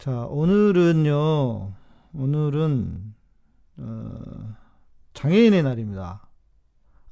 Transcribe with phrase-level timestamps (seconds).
[0.00, 1.72] 자, 오늘은요,
[2.14, 3.14] 오늘은,
[3.78, 4.56] 어,
[5.12, 6.26] 장애인의 날입니다.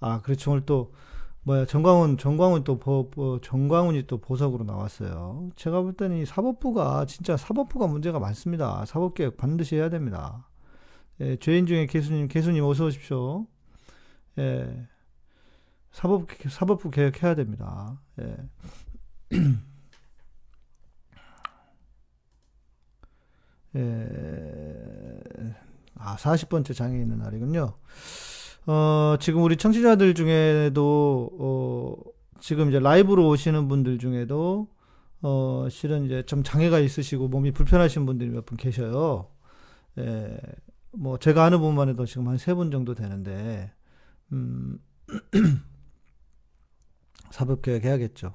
[0.01, 0.53] 아, 그렇죠.
[0.53, 0.93] 오늘 또,
[1.43, 5.51] 뭐야, 정광훈, 정광훈 또, 보, 보- 정광훈이 또 보석으로 나왔어요.
[5.57, 8.85] 제가 볼 때는 이 사법부가, 진짜 사법부가 문제가 많습니다.
[8.87, 10.49] 사법개혁 반드시 해야 됩니다.
[11.21, 13.47] 예, 죄인 중에 개수님, 개수님 어서 오십시오.
[14.39, 14.89] 예,
[15.91, 18.01] 사법, 사법부 개혁해야 됩니다.
[18.21, 18.37] 예.
[23.77, 25.19] 예,
[25.97, 27.75] 아, 40번째 장애인의 날이군요.
[28.67, 31.95] 어, 지금 우리 청취자들 중에도, 어,
[32.41, 34.69] 지금 이제 라이브로 오시는 분들 중에도,
[35.23, 39.29] 어, 실은 이제 좀 장애가 있으시고 몸이 불편하신 분들이 몇 분 계셔요.
[39.99, 40.39] 예,
[40.93, 43.73] 뭐, 제가 아는 분만 해도 지금 한 세 분 정도 되는데,
[44.33, 44.79] 음,
[47.31, 48.35] 사법개혁 해야겠죠.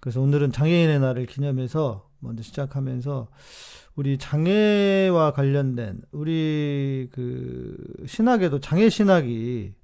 [0.00, 3.28] 그래서 오늘은 장애인의 날을 기념해서 먼저 시작하면서
[3.94, 9.74] 우리 장애와 관련된 우리 그 신학에도 장애 신학이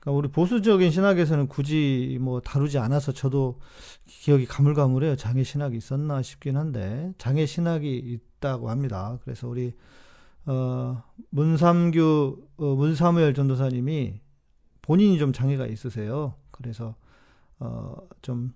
[0.00, 3.60] 그러니까 우리 보수적인 신학에서는 굳이 뭐 다루지 않아서 저도
[4.06, 5.16] 기억이 가물가물해요.
[5.16, 9.18] 장애 신학이 있었나 싶긴 한데 장애 신학이 있다고 합니다.
[9.24, 9.74] 그래서 우리
[10.46, 14.20] 어 문삼규 어, 문사무엘 전도사님이
[14.82, 16.34] 본인이 좀 장애가 있으세요.
[16.50, 16.96] 그래서
[17.58, 18.52] 어 좀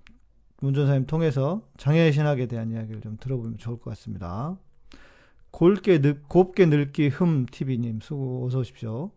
[0.64, 4.56] 문전사님 통해서 장애 신학에 대한 이야기를 좀 들어보면 좋을 것 같습니다.
[5.50, 9.10] 곱게 늙, 곱게 늙기 흠 TV님 수고 어서 오십시오.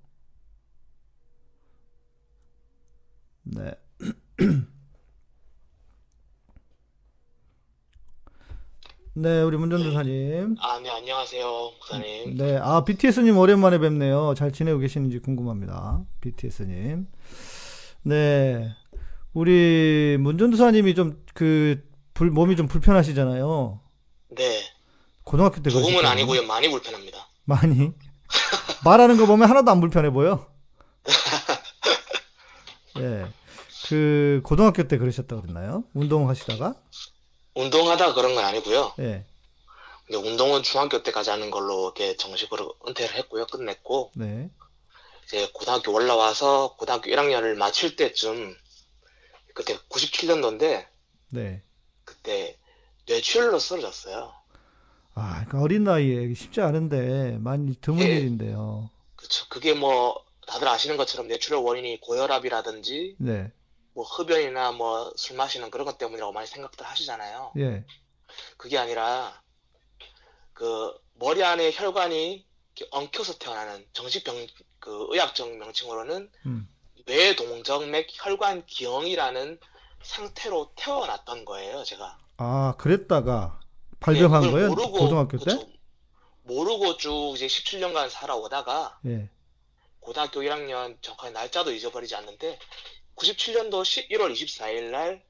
[3.43, 3.71] 네.
[9.13, 10.57] 네, 우리 문전도사님.
[10.59, 12.37] 아, 네, 안녕하세요, 목사님.
[12.37, 14.33] 네, 아, BTS님 오랜만에 뵙네요.
[14.35, 16.03] 잘 지내고 계시는지 궁금합니다.
[16.21, 17.07] BTS님.
[18.03, 18.75] 네,
[19.37, 23.79] 우리 문전도사님이 좀 그, 불, 몸이 좀 불편하시잖아요.
[24.29, 24.63] 네,
[25.23, 26.09] 고등학교 때 조금은 그러셨거든요.
[26.09, 27.29] 아니고요, 많이 불편합니다.
[27.43, 27.91] 많이.
[28.83, 30.47] 말하는 거 보면 하나도 안 불편해 보여.
[32.97, 33.27] 예.
[33.87, 35.83] 그, 고등학교 때 그러셨다고 그랬나요?
[35.93, 36.73] 운동하시다가?
[37.53, 38.93] 운동하다 그런 건 아니고요.
[38.97, 39.23] 예.
[40.07, 44.49] 근데 운동은 중학교 때까지 하는 걸로 이렇게 정식으로 은퇴를 했고요, 끝냈고, 네.
[45.25, 48.55] 이제 고등학교 올라와서 고등학교 1학년을 마칠 때쯤,
[49.57, 50.87] 그때 97년도인데,
[51.29, 51.63] 네.
[52.05, 52.59] 그때
[53.07, 54.31] 뇌출혈로 쓰러졌어요.
[55.15, 58.17] 아, 그러니까 어린 나이에 쉽지 않은데, 많이 드문 예.
[58.17, 58.91] 일인데요.
[59.15, 59.47] 그쵸.
[59.49, 63.51] 그게 뭐, 다들 아시는 것처럼 뇌출혈 원인이 고혈압이라든지, 네.
[63.93, 67.53] 뭐 흡연이나 뭐 술 마시는 그런 것 때문이라고 많이 생각들 하시잖아요.
[67.57, 67.83] 예.
[68.57, 69.41] 그게 아니라
[70.53, 72.45] 그 머리 안에 혈관이
[72.91, 74.35] 엉켜서 태어나는 정식 병,
[74.79, 76.69] 그 의학적 명칭으로는 음.
[77.07, 79.59] 뇌동정맥 혈관 기형이라는
[80.03, 82.17] 상태로 태어났던 거예요, 제가.
[82.37, 83.59] 아, 그랬다가
[83.99, 84.69] 발병한 예, 그걸 거예요?
[84.69, 85.45] 모르고, 고등학교 때?
[85.45, 85.67] 그쵸.
[86.43, 89.29] 모르고 쭉 이제 17년간 살아오다가 예.
[89.99, 92.57] 고등학교 1학년 정확한 날짜도 잊어버리지 않는데
[93.15, 95.23] 97년도 11월 24일 날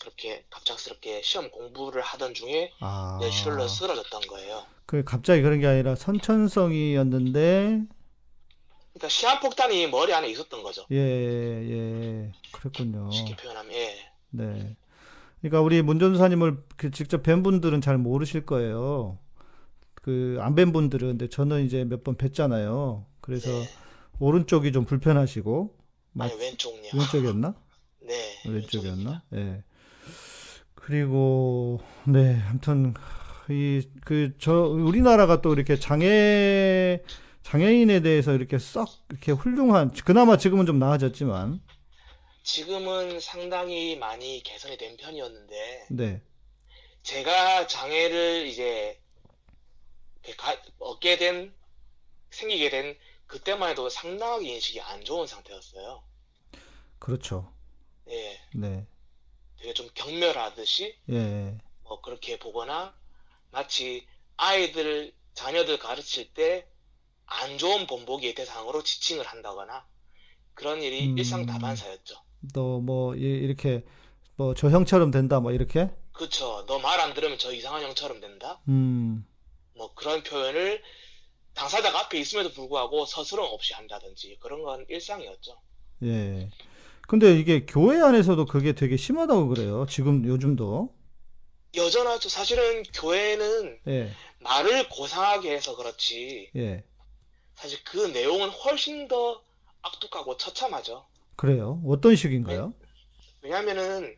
[0.00, 3.18] 그렇게 갑작스럽게 시험 공부를 하던 중에 아.
[3.20, 4.64] 뇌출혈로 쓰러졌던 거예요.
[4.86, 7.82] 그 갑자기 그런 게 아니라 선천성이었는데,
[9.00, 10.84] 그러니까 시한폭탄이 머리 안에 있었던 거죠.
[10.92, 12.32] 예, 예.
[12.52, 13.10] 그랬군요.
[13.10, 13.94] 쉽게 표현하면 예.
[14.30, 14.76] 네.
[15.40, 19.18] 그러니까 우리 문 전사님을 그 직접 뵌 분들은 잘 모르실 거예요.
[19.94, 23.06] 그 안 뵌 분들은 근데 저는 이제 몇 번 뵀잖아요.
[23.22, 23.68] 그래서 네.
[24.18, 25.74] 오른쪽이 좀 불편하시고
[26.12, 26.82] 맞, 아니 왼쪽요.
[26.94, 27.54] 왼쪽이었나?
[28.06, 28.14] 네.
[28.46, 29.22] 왼쪽이었나?
[29.34, 29.62] 예.
[30.74, 32.92] 그리고 네, 아무튼
[33.48, 37.00] 이 그 저 우리나라가 또 이렇게 장애
[37.42, 41.60] 장애인에 대해서 이렇게 썩 이렇게 훌륭한 그나마 지금은 좀 나아졌지만
[42.42, 46.22] 지금은 상당히 많이 개선이 된 편이었는데 네.
[47.02, 49.00] 제가 장애를 이제
[50.78, 51.54] 얻게 된
[52.30, 52.96] 생기게 된
[53.26, 56.02] 그때만 해도 상당하게 인식이 안 좋은 상태였어요.
[56.98, 57.52] 그렇죠.
[58.08, 58.40] 예.
[58.54, 58.86] 네.
[59.58, 61.58] 되게 좀 경멸하듯이 예.
[61.82, 62.94] 뭐 그렇게 보거나
[63.50, 66.66] 마치 아이들 자녀들 가르칠 때
[67.30, 69.86] 안 좋은 본보기의 대상으로 지칭을 한다거나
[70.54, 71.16] 그런 일이 음.
[71.18, 72.16] 일상다반사였죠.
[72.54, 73.84] 또뭐 이렇게
[74.36, 76.64] 뭐 저 형처럼 된다 뭐 이렇게 그쵸.
[76.66, 78.60] 너 말 안 들으면 저 이상한 형처럼 된다?
[78.68, 79.24] 음
[79.74, 80.82] 뭐 그런 표현을
[81.54, 85.56] 당사자가 앞에 있음에도 불구하고 서스럼 없이 한다든지 그런 건 일상이었죠.
[86.02, 86.50] 예.
[87.08, 89.86] 근데 이게 교회 안에서도 그게 되게 심하다고 그래요.
[89.88, 90.94] 지금 요즘도.
[91.74, 92.28] 여전하죠.
[92.28, 94.10] 사실은 교회는 예.
[94.40, 96.84] 말을 고상하게 해서 그렇지 예.
[97.60, 99.42] 사실 그 내용은 훨씬 더
[99.82, 101.06] 악독하고 처참하죠.
[101.36, 101.82] 그래요.
[101.86, 102.72] 어떤 식인가요?
[103.42, 104.16] 왜냐면은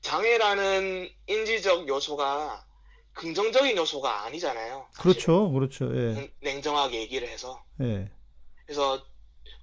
[0.00, 2.66] 장애라는 인지적 요소가
[3.12, 4.88] 긍정적인 요소가 아니잖아요.
[4.92, 5.02] 사실은.
[5.02, 5.84] 그렇죠, 그렇죠.
[5.96, 7.64] 예, 냉- 냉정하게 얘기를 해서.
[7.80, 8.10] 예,
[8.66, 9.04] 그래서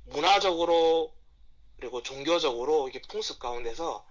[0.05, 1.13] 문화적으로
[1.77, 4.05] 그리고 종교적으로 이게 풍습 가운데서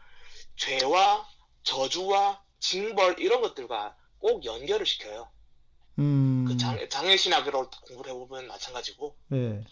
[0.56, 1.26] 죄와
[1.62, 5.28] 저주와 징벌 이런 것들과 꼭 연결을 시켜요.
[5.98, 9.16] 음, 그 장, 장애신학으로 공부를 해보면 마찬가지고.
[9.32, 9.64] 예,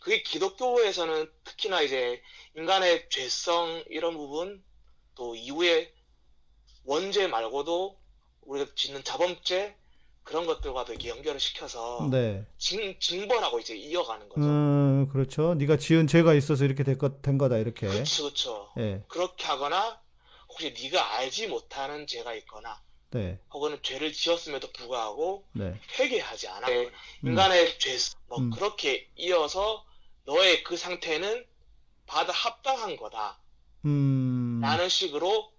[0.00, 2.22] 그게 기독교에서는 특히나 이제
[2.56, 4.62] 인간의 죄성 이런 부분
[5.14, 5.92] 또 이후에
[6.84, 7.98] 원죄 말고도
[8.42, 9.76] 우리가 짓는 자범죄
[10.22, 12.46] 그런 것들과도 이렇게 연결을 시켜서 네.
[12.58, 14.40] 징, 징벌하고 이제 이어가는 거죠.
[14.40, 15.54] 음, 그렇죠.
[15.54, 17.86] 네가 지은 죄가 있어서 이렇게 된, 거, 된 거다, 이렇게.
[17.86, 18.72] 그렇죠, 그렇죠.
[18.78, 20.00] 예, 그렇게 하거나
[20.48, 22.80] 혹시 네가 알지 못하는 죄가 있거나
[23.14, 25.78] 네, 혹은 죄를 지었음에도 불구하고 네.
[25.96, 26.90] 회개하지 않아 음.
[27.22, 27.96] 인간의 죄,
[28.26, 28.50] 뭐 음.
[28.50, 29.86] 그렇게 이어서
[30.24, 31.46] 너의 그 상태는
[32.06, 33.38] 받아 합당한 거다.
[33.84, 35.52] 음, 라는 식으로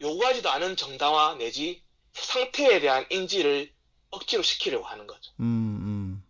[0.00, 1.82] 요구하지도 않은 정당화 내지
[2.14, 3.70] 상태에 대한 인지를
[4.08, 5.30] 억지로 시키려고 하는 거죠.
[5.40, 6.24] 음,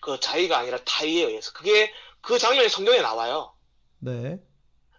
[0.00, 1.52] 그 자의가 아니라 타의에 의해서.
[1.52, 3.54] 그게 그 장면이 성경에 나와요.
[4.00, 4.04] 음.
[4.04, 4.42] 네.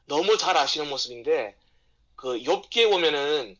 [0.06, 1.57] 너무 잘 아시는 모습인데
[2.15, 3.57] 그 욥기에 보면은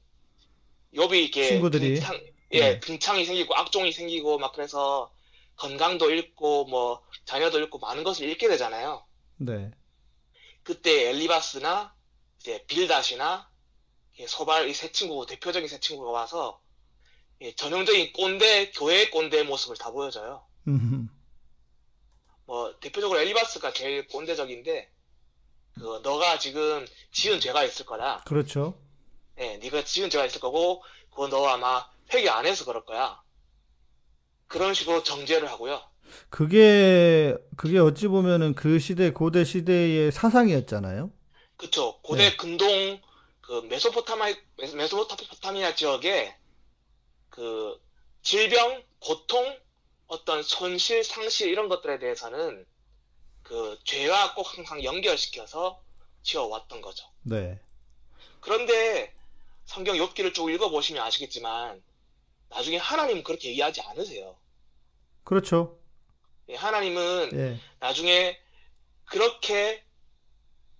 [0.93, 1.93] 욥이 이렇게 친구들이.
[1.95, 2.21] 빙창,
[2.53, 2.79] 예, 네.
[2.79, 5.11] 빙창이 생기고 악종이 생기고 막 그래서
[5.55, 9.05] 건강도 잃고 뭐 자녀도 잃고 많은 것을 잃게 되잖아요.
[9.38, 9.71] 네.
[10.63, 11.93] 그때 엘리바스나
[12.39, 13.49] 이제 빌닷이나
[14.19, 16.59] 이 소발 이 세 친구 대표적인 세 친구가 와서
[17.39, 20.45] 이 전형적인 꼰대 교회 꼰대 모습을 다 보여줘요.
[20.67, 21.09] 음,
[22.45, 24.91] 뭐 대표적으로 엘리바스가 제일 꼰대적인데
[25.75, 28.23] 그 너가 지금 지은 죄가 있을 거다.
[28.27, 28.77] 그렇죠.
[29.39, 33.21] 예, 네가 지은 죄가 있을 거고 그거 너 아마 회개 안 해서 그럴 거야.
[34.47, 35.81] 그런 식으로 정죄를 하고요.
[36.29, 41.11] 그게, 그게 어찌 보면은 그 시대, 고대 시대의 사상이었잖아요.
[41.55, 41.99] 그쵸.
[42.01, 42.35] 고대 네.
[42.35, 42.99] 근동
[43.41, 44.33] 그 메소포타마
[44.75, 46.35] 메소포타미아 지역에
[47.29, 47.79] 그
[48.21, 49.57] 질병, 고통,
[50.07, 52.65] 어떤 손실, 상실 이런 것들에 대해서는
[53.43, 55.81] 그 죄와 꼭 항상 연결시켜서
[56.23, 57.05] 지어왔던 거죠.
[57.23, 57.59] 네.
[58.41, 59.13] 그런데
[59.71, 61.81] 성경 욥기를 쭉 읽어보시면 아시겠지만
[62.50, 64.35] 나중에 하나님은 그렇게 얘기하지 않으세요.
[65.23, 65.79] 그렇죠.
[66.50, 68.38] 예, 하나님은 예, 나중에
[69.06, 69.81] 그렇게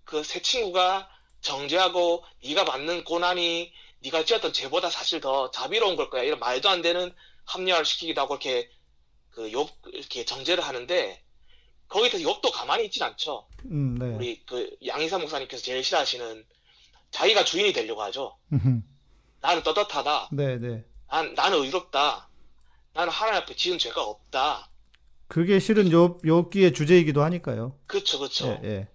[0.04, 1.10] 그세 친구가
[1.40, 6.24] 정죄하고 네가 받는 고난이 네가 지었던 죄보다 사실 더 자비로운 걸 거야.
[6.24, 7.16] 이런 말도 안 되는
[7.46, 8.70] 합리화를 시키기도 하고 이렇게
[9.30, 11.24] 그 욕, 이렇게 정죄를 하는데
[11.88, 13.48] 거기서 욕도 가만히 있진 않죠.
[13.66, 14.06] 음, 네.
[14.18, 16.46] 우리 그 양희사 목사님께서 제일 싫어하시는
[17.12, 18.38] 자기가 주인이 되려고 하죠.
[18.54, 18.84] 음,
[19.42, 20.30] 나는 떳떳하다.
[20.32, 20.84] 네, 네.
[21.10, 22.30] 난, 나는 의롭다.
[22.94, 24.70] 나는 하나님 앞에 지은 죄가 없다.
[25.28, 27.78] 그게 실은 욥, 욥기의 주제이기도 하니까요.
[27.88, 28.60] 그쵸, 그쵸.
[28.64, 28.88] 예, 예.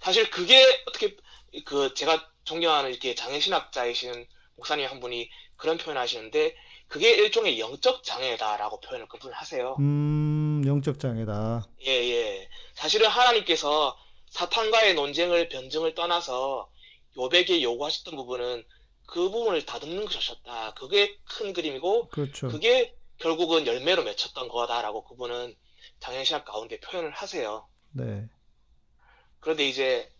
[0.00, 1.16] 사실 그게 어떻게
[1.64, 4.26] 그 제가 존경하는 이렇게 장애 신학자이신
[4.56, 6.54] 목사님 한 분이 그런 표현을 하시는데
[6.88, 9.76] 그게 일종의 영적 장애다라고 표현을 그분 하세요.
[9.78, 11.66] 음, 영적 장애다.
[11.86, 12.48] 예, 예.
[12.74, 13.96] 사실은 하나님께서
[14.30, 16.68] 사탄과의 논쟁을 변증을 떠나서
[17.16, 18.64] 요백에 요구하셨던 부분은
[19.06, 20.74] 그 부분을 다듬는 것이었다.
[20.74, 22.48] 그게 큰 그림이고 그렇죠.
[22.48, 25.54] 그게 결국은 열매로 맺혔던 거다라고 그분은
[26.00, 27.66] 장애신학 가운데 표현을 하세요.
[27.92, 28.28] 네.
[29.40, 30.10] 그런데 이제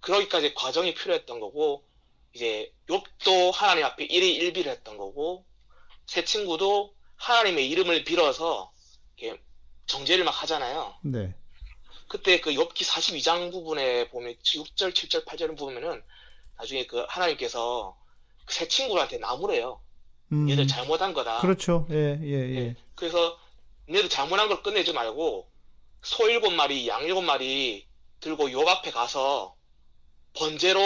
[0.00, 1.84] 그러기까지 과정이 필요했던 거고
[2.32, 5.44] 이제 욥도 하나님 앞에 일이 일비를 했던 거고
[6.06, 8.72] 새 친구도 하나님의 이름을 빌어서
[9.86, 10.94] 정죄를 막 하잖아요.
[11.02, 11.34] 네.
[12.06, 16.02] 그때 그 욥기 42장 부분에 보면 6절, 7절, 8절 보면은
[16.58, 17.96] 나중에 그 하나님께서
[18.44, 19.80] 그새 친구한테 나무래요.
[20.32, 21.40] 음, 얘들 잘못한 거다.
[21.40, 21.86] 그렇죠.
[21.90, 22.56] 예, 예, 예.
[22.56, 22.76] 예.
[22.94, 23.38] 그래서
[23.88, 25.48] 얘들 잘못한 걸 끝내지 말고
[26.02, 27.86] 소 일곱 마리, 양 일곱 마리
[28.20, 29.54] 들고 욥 앞에 가서
[30.34, 30.80] 번제로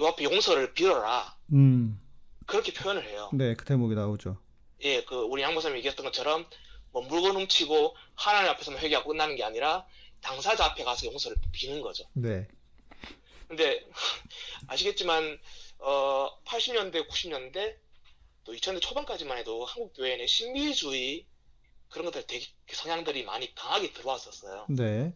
[0.00, 1.36] 요 앞에 용서를 빌어라.
[1.52, 2.00] 음,
[2.46, 3.30] 그렇게 표현을 해요.
[3.32, 4.38] 네, 그 대목이 나오죠.
[4.82, 6.46] 예, 그 우리 양보사님이 얘기했던 것처럼
[6.90, 9.86] 뭐 물건 훔치고 하나님 앞에서만 회개하고 끝나는 게 아니라
[10.20, 12.04] 당사자 앞에 가서 용서를 비는 거죠.
[12.14, 12.48] 네.
[13.48, 13.84] 근데
[14.68, 15.38] 아시겠지만
[15.78, 17.76] 어 80년대, 90년대
[18.44, 21.26] 또 2000년 초반까지만 해도 한국 교회에는 신비주의
[21.88, 24.66] 그런 것들 되게 성향들이 많이 강하게 들어왔었어요.
[24.68, 25.12] 네.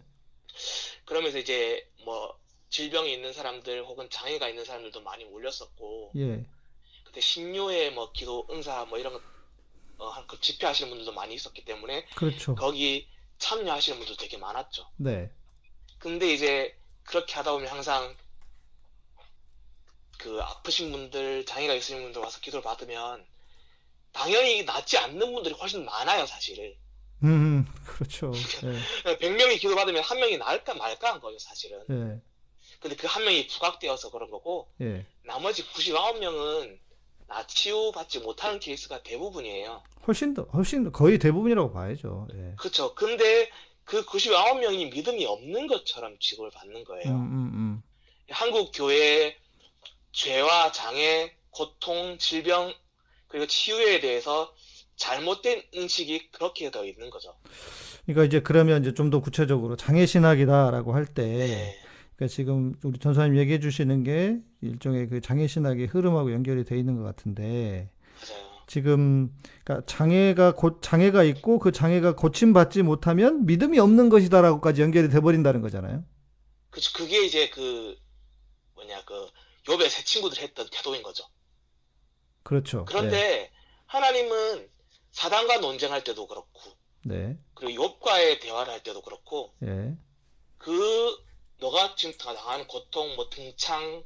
[1.04, 2.38] 그러면서 이제 뭐
[2.70, 6.46] 질병이 있는 사람들 혹은 장애가 있는 사람들도 많이 몰렸었고 예.
[7.04, 9.20] 그때 신묘의 뭐 기도 은사 뭐 이런 거
[9.98, 12.54] 어, 한- 그 집회하시는 분들도 많이 있었기 때문에 그렇죠.
[12.54, 13.08] 거기
[13.38, 14.88] 참여하시는 분도 되게 많았죠.
[14.96, 15.30] 네.
[15.98, 16.74] 근데 이제
[17.04, 18.16] 그렇게 하다 보면 항상
[20.22, 23.24] 그 아프신 분들, 장애가 있으신 분들 와서 기도를 받으면
[24.12, 26.72] 당연히 낫지 않는 분들이 훨씬 많아요, 사실은.
[27.24, 28.32] 음, 그렇죠.
[29.06, 31.80] 예, 100명이 기도 받으면 한 명이 나을까 말까 한 거죠, 사실은.
[31.90, 32.20] 예,
[32.80, 35.04] 근데 그 한 명이 부각되어서 그런 거고 예.
[35.24, 36.78] 나머지 99명은
[37.26, 39.82] 나 치유받지 못하는 케이스가 대부분이에요.
[40.06, 42.28] 훨씬 더, 훨씬 더, 거의 대부분이라고 봐야죠.
[42.34, 42.54] 예.
[42.58, 42.94] 그쵸.
[42.94, 43.50] 근데
[43.84, 47.08] 그 99명이 믿음이 없는 것처럼 취급을 받는 음, 거예요.
[47.08, 47.82] 음, 음.
[48.30, 49.36] 한국 교회의
[50.12, 52.72] 죄와 장애, 고통, 질병,
[53.28, 54.52] 그리고 치유에 대해서
[54.96, 57.34] 잘못된 인식이 그렇게 더 있는 거죠.
[58.04, 61.76] 그러니까 이제 그러면 이제 좀 더 구체적으로 장애 신학이다라고 할 때, 네,
[62.16, 66.96] 그러니까 지금 우리 전사님 얘기해 주시는 게 일종의 그 장애 신학의 흐름하고 연결이 돼 있는
[66.96, 67.90] 것 같은데,
[68.20, 68.52] 맞아요.
[68.66, 69.30] 지금
[69.64, 75.60] 그러니까 장애가 곧 장애가 있고 그 장애가 고침받지 못하면 믿음이 없는 것이다라고까지 연결이 돼 버린다는
[75.62, 76.04] 거잖아요.
[76.70, 76.90] 그쵸.
[76.96, 77.96] 그게 이제 그,
[78.74, 79.14] 뭐냐, 그,
[79.66, 81.24] 욥의 새 친구들이 했던 태도인 거죠.
[82.42, 82.84] 그렇죠.
[82.84, 83.50] 그런데
[83.86, 84.70] 하나님은
[85.12, 86.60] 사단과 논쟁할 때도 그렇고,
[87.04, 87.36] 네.
[87.54, 89.70] 그리고 욥과의 대화를 할 때도 그렇고, 네.
[89.70, 89.96] 예.
[90.58, 91.24] 그
[91.58, 94.04] 너가 지금 당하는 고통, 뭐 등창,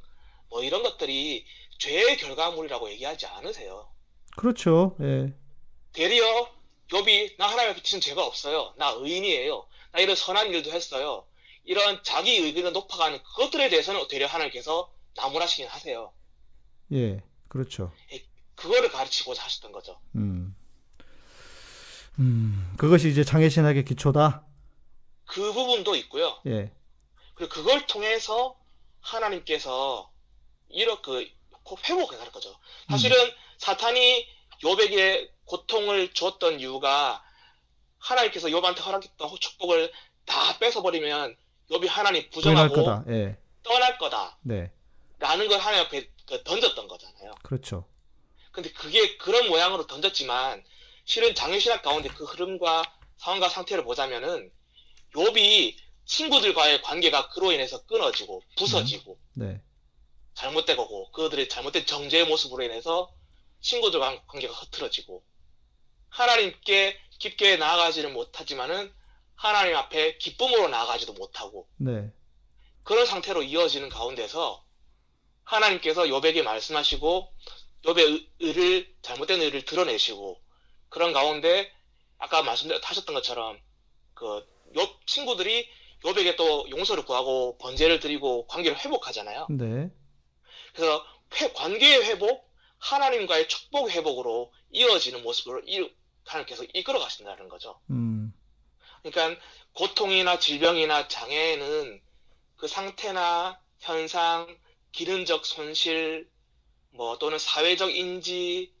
[0.49, 1.45] 뭐 이런 것들이
[1.79, 3.89] 죄의 결과물이라고 얘기하지 않으세요.
[4.35, 4.95] 그렇죠.
[5.01, 5.33] 예.
[5.93, 6.51] 되려
[6.89, 8.73] 욥이 나 하나님 앞에 지은 죄가 없어요.
[8.77, 9.67] 나 의인이에요.
[9.91, 11.25] 나 이런 선한 일도 했어요.
[11.63, 16.11] 이런 자기 의견을 높아가는 그것들에 대해서는 되려 하나님께서 나무라시긴 하세요.
[16.93, 17.21] 예.
[17.47, 17.91] 그렇죠.
[18.55, 19.99] 그거를 가르치고자 하셨던 거죠.
[20.15, 20.55] 음.
[22.19, 22.73] 음.
[22.77, 24.45] 그것이 이제 장애 신학의 기초다.
[25.25, 26.39] 그 부분도 있고요.
[26.47, 26.71] 예.
[27.35, 28.57] 그리고 그걸 통해서
[29.01, 30.09] 하나님께서
[30.69, 31.33] 이렇게
[31.87, 32.55] 회복해 갈 거죠.
[32.89, 33.15] 사실은
[33.57, 34.25] 사탄이
[34.63, 37.23] 욥에게 고통을 줬던 이유가
[37.99, 39.91] 하나님께서 욥한테 허락했던 축복을
[40.25, 41.35] 다 뺏어버리면
[41.69, 43.03] 욥이 하나님 부정하고 거다.
[43.09, 43.37] 예.
[43.63, 44.37] 떠날 거다.
[44.41, 44.71] 네.
[45.19, 47.35] 라는 걸 하나님 앞에 그 던졌던 거잖아요.
[47.43, 47.87] 그렇죠.
[48.51, 50.63] 근데 그게 그런 모양으로 던졌지만
[51.05, 52.83] 실은 장애신학 가운데 그 흐름과
[53.17, 54.51] 상황과 상태를 보자면은
[55.13, 59.61] 욥이 친구들과의 관계가 그로 인해서 끊어지고 부서지고 네.
[60.33, 63.11] 잘못되고 그들의 잘못된 정죄의 모습으로 인해서
[63.61, 65.23] 친구들과 관계가 흐트러지고
[66.09, 68.93] 하나님께 깊게 나아가지는 못하지만은
[69.35, 72.11] 하나님 앞에 기쁨으로 나아가지도 못하고 네.
[72.83, 74.63] 그런 상태로 이어지는 가운데서
[75.47, 77.33] 하나님께서 욥에게 말씀하시고
[77.85, 80.39] 욥의 의- 의를 잘못된 의를 드러내시고
[80.89, 81.71] 그런 가운데
[82.17, 83.57] 아까 말씀하셨던 것처럼
[84.15, 85.69] 그욥 친구들이
[86.03, 89.47] 욥에게 또 용서를 구하고 번제를 드리고 관계를 회복하잖아요.
[89.49, 89.89] 네.
[90.73, 92.47] 그래서 회- 관계의 회복,
[92.79, 95.89] 하나님과의 축복 회복으로 이어지는 모습으로 이-
[96.25, 97.79] 하나님께서 이끌어 가신다는 거죠.
[97.89, 98.33] 음.
[99.01, 99.41] 그러니까
[99.73, 102.01] 고통이나 질병이나 장애는
[102.57, 104.57] 그 상태나 현상,
[104.91, 106.27] 기능적 손실,
[106.91, 108.73] 뭐 또는 사회적 인지,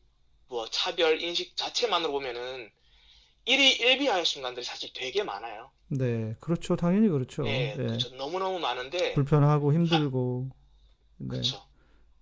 [0.47, 2.71] 뭐 차별 인식 자체만으로 보면은
[3.45, 5.71] 일이 일비할 순간들이 사실 되게 많아요.
[5.87, 6.35] 네.
[6.39, 6.75] 그렇죠.
[6.75, 7.47] 당연히 그렇죠.
[7.47, 7.75] 예, 예.
[7.75, 8.15] 그렇죠.
[8.15, 10.49] 너무너무 많은데, 불편하고 힘들고.
[11.17, 11.27] 네.
[11.29, 11.65] 그렇죠.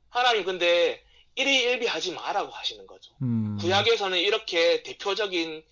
[0.10, 1.04] 하나님 근데
[1.36, 3.14] 일이 일비하지 마라고 하시는 거죠.
[3.22, 3.58] 음.
[3.60, 5.64] 구약에서는 이렇게 대표적인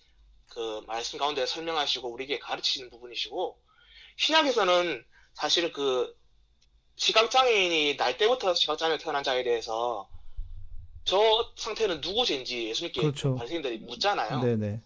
[0.48, 3.58] 그 말씀 가운데 설명하시고 우리에게 가르치시는 부분이시고
[4.16, 6.14] 신약에서는 사실 그
[6.96, 10.08] 시각장애인이 날 때부터 시각장애로 태어난 자에 대해서
[11.04, 13.34] 저 상태는 누구 죄인지 예수님께 그렇죠.
[13.34, 14.40] 바리새인들이 묻잖아요.
[14.40, 14.80] 네네.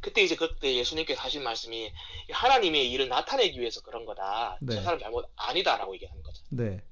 [0.00, 1.92] 그때 이제 그때 예수님께서 하신 말씀이
[2.30, 4.58] 하나님의 일을 나타내기 위해서 그런 거다.
[4.60, 4.74] 네.
[4.74, 6.42] 저 사람 잘못 아니다라고 얘기하는 거죠.
[6.50, 6.82] 네.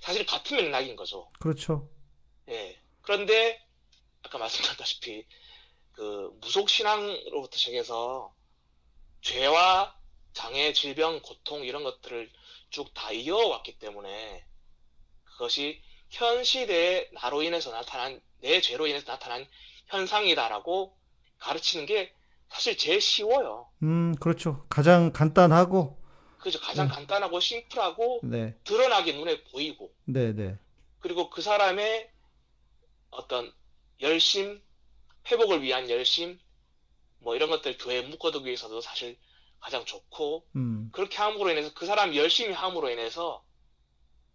[0.00, 1.28] 사실 같은 맥락인 거죠.
[1.38, 1.88] 그렇죠.
[2.48, 2.78] 예.
[3.02, 3.64] 그런데
[4.22, 5.24] 아까 말씀드렸다시피
[5.92, 8.34] 그 무속 신앙으로부터 시작해서
[9.22, 9.96] 죄와
[10.32, 12.30] 장애, 질병, 고통 이런 것들을
[12.70, 14.44] 쭉 다 이어왔기 때문에
[15.24, 19.46] 그것이 현 시대에 나로 인해서 나타난 내 죄로 인해서 나타난
[19.86, 20.96] 현상이다라고
[21.38, 22.14] 가르치는 게
[22.48, 23.68] 사실 제일 쉬워요.
[23.82, 24.66] 음, 그렇죠.
[24.68, 25.98] 가장 간단하고,
[26.38, 26.58] 그죠?
[26.60, 26.94] 가장 네.
[26.94, 28.56] 간단하고 심플하고 네.
[28.64, 30.58] 드러나게 눈에 보이고 네, 네.
[31.00, 32.10] 그리고 그 사람의
[33.10, 33.52] 어떤
[34.00, 34.60] 열심,
[35.30, 36.38] 회복을 위한 열심,
[37.18, 39.18] 뭐 이런 것들 교회에 묶어두기 위해서도 사실
[39.60, 40.88] 가장 좋고, 음.
[40.92, 43.42] 그렇게 함으로 인해서 그 사람이 열심히 함으로 인해서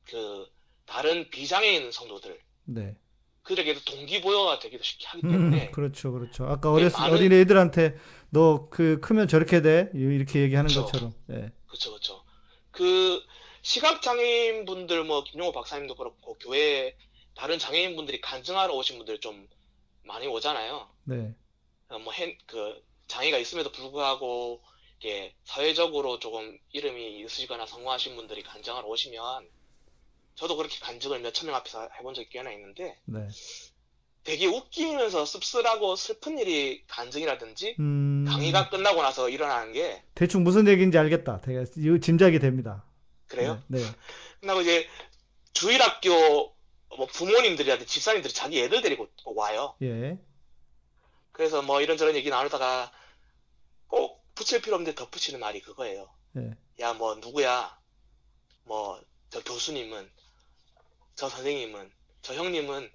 [0.05, 0.46] 그
[0.86, 2.96] 다른 비장애인 성도들, 네.
[3.44, 6.46] 그들에게도 동기부여가 되기도 쉽게 하기 음, 때문에, 그렇죠, 그렇죠.
[6.46, 7.96] 아까 어렸, 많은- 어린 애들한테
[8.29, 9.89] 너 그 크면 저렇게 돼?
[9.94, 10.82] 이렇게 얘기하는 그쵸.
[10.86, 11.13] 것처럼.
[11.32, 11.51] 예.
[11.67, 12.24] 그쵸, 그쵸.
[12.72, 13.22] 그
[13.62, 16.96] 시각 장애인 분들, 뭐 김용호 박사님도 그렇고, 교회에
[17.36, 19.48] 다른 장애인 분들이 간증하러 오신 분들 좀
[20.03, 20.88] 많이 오잖아요.
[21.05, 21.34] 네.
[21.89, 22.13] 어, 뭐,
[22.46, 24.62] 그, 장애가 있음에도 불구하고,
[25.00, 29.48] 이게, 사회적으로 조금 이름이 있으시거나 성공하신 분들이 간증하러 오시면,
[30.36, 33.28] 저도 그렇게 간증을 몇 천 명 앞에서 해본 적이 꽤나 있는데, 네.
[34.24, 38.25] 되게 웃기면서 씁쓸하고 슬픈 일이 간증이라든지, 음.
[38.28, 41.42] 강의가 끝나고 나서 일어나는 게, 대충 무슨 얘기인지 알겠다.
[41.42, 41.64] 되게
[42.00, 42.86] 짐작이 됩니다.
[43.28, 43.62] 그래요?
[43.68, 43.80] 네.
[43.80, 43.86] 네.
[44.42, 44.88] 끝나고 이제,
[45.54, 46.56] 주일학교,
[46.98, 49.75] 뭐 부모님들이라든지 집사님들이 자기 애들 데리고 꼭 와요.
[49.82, 50.18] 예.
[51.34, 52.92] 그래서 뭐 이런저런 얘기 나누다가
[53.88, 56.10] 꼭 붙일 필요 없는데 덧붙이는 말이 그거예요.
[56.38, 56.51] 예.
[56.82, 57.77] 야, 뭐 누구야?
[58.63, 59.01] 뭐
[59.32, 60.10] 저 교수님은,
[61.15, 62.89] 저 선생님은, 저 형님은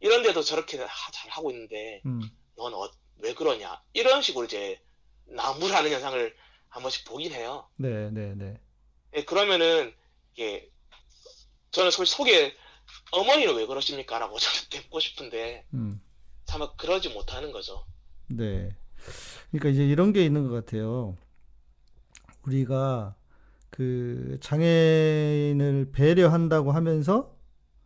[0.00, 2.22] 이런데도 저렇게 하- 잘 하고 있는데 음.
[2.56, 3.82] 넌 어, 왜 그러냐?
[3.92, 4.80] 이런 식으로 이제
[5.26, 6.36] 나무라는 현상을
[6.68, 7.68] 한 번씩 보긴 해요.
[7.76, 8.58] 네, 네, 네.
[9.14, 9.94] 예, 그러면은
[10.32, 10.70] 이게
[11.72, 12.56] 저는 솔직히 속에
[13.10, 14.18] 어머니는 왜 그러십니까?
[14.18, 16.00] 라고 저는 묻고 싶은데 음.
[16.46, 17.84] 차마 그러지 못하는 거죠.
[18.28, 18.74] 네.
[19.50, 21.16] 그러니까 이제 이런 게 있는 것 같아요.
[22.46, 23.14] 우리가
[23.70, 27.36] 그 장애인을 배려한다고 하면서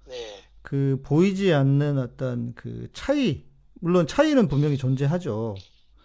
[0.07, 3.47] 네, 그 보이지 않는 어떤 그 차이,
[3.81, 5.55] 물론 차이는 분명히 존재하죠.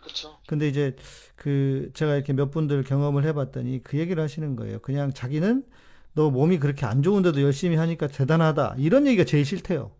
[0.02, 0.38] 그쵸?
[0.48, 0.96] 근데 이제
[1.36, 4.80] 그 제가 이렇게 몇 분들 경험을 해봤더니 그 얘기를 하시는 거예요.
[4.80, 5.66] 그냥 자기는
[6.14, 8.76] 너 몸이 그렇게 안 좋은데도 열심히 하니까 대단하다.
[8.78, 9.92] 이런 얘기가 제일 싫대요.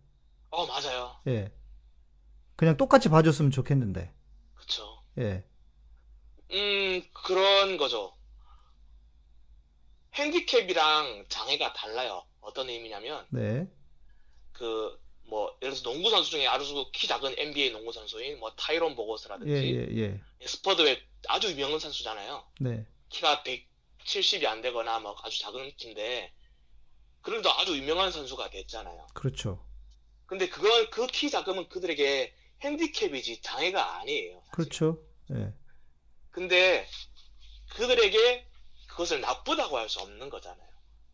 [0.52, 1.12] 어, 맞아요.
[1.28, 1.52] 예.
[2.56, 4.14] 그냥 똑같이 봐줬으면 좋겠는데.
[4.54, 5.03] 그쵸.
[5.20, 5.44] 예.
[6.52, 8.14] 음, 그런 거죠.
[10.14, 12.24] 핸디캡이랑 장애가 달라요.
[12.42, 13.68] 어떤 의미냐면, 네.
[14.52, 18.92] 그, 뭐, 예를 들어서 농구 선수 중에 아주 키 작은 NBA 농구 선수인 뭐 타이론
[18.92, 20.22] 예, 보그스라든지, 예, 예.
[20.46, 22.46] 스퍼드의 아주 유명한 선수잖아요.
[22.60, 22.86] 네.
[23.10, 26.32] 키가 170이 안 되거나 뭐 아주 작은 키인데,
[27.22, 29.08] 그래도 아주 유명한 선수가 됐잖아요.
[29.14, 29.66] 그렇죠.
[30.26, 34.42] 근데 그건, 그 키 작으면 그들에게 핸디캡이지 장애가 아니에요.
[34.46, 34.52] 사실.
[34.52, 35.04] 그렇죠.
[35.32, 35.54] 예.
[36.32, 36.88] 근데
[37.76, 38.48] 그들에게
[38.88, 40.68] 그것을 나쁘다고 할 수 없는 거잖아요.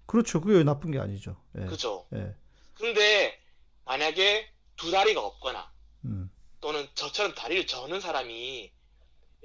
[0.06, 0.42] 그렇죠.
[0.42, 1.42] 그게 나쁜 게 아니죠.
[1.58, 1.66] 예.
[1.66, 2.08] 그죠?
[2.14, 2.36] 예.
[2.76, 3.40] 근데
[3.86, 5.72] 만약에 두 다리가 없거나
[6.06, 6.32] 음.
[6.62, 8.72] 또는 저처럼 다리를 저는 사람이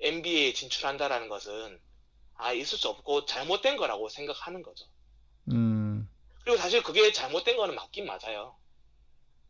[0.01, 1.81] NBA에 진출한다라는 것은
[2.37, 4.87] 아, 있을 수 없고 잘못된 거라고 생각하는 거죠.
[5.53, 6.09] 음.
[6.43, 8.57] 그리고 사실 그게 잘못된 거는 맞긴 맞아요.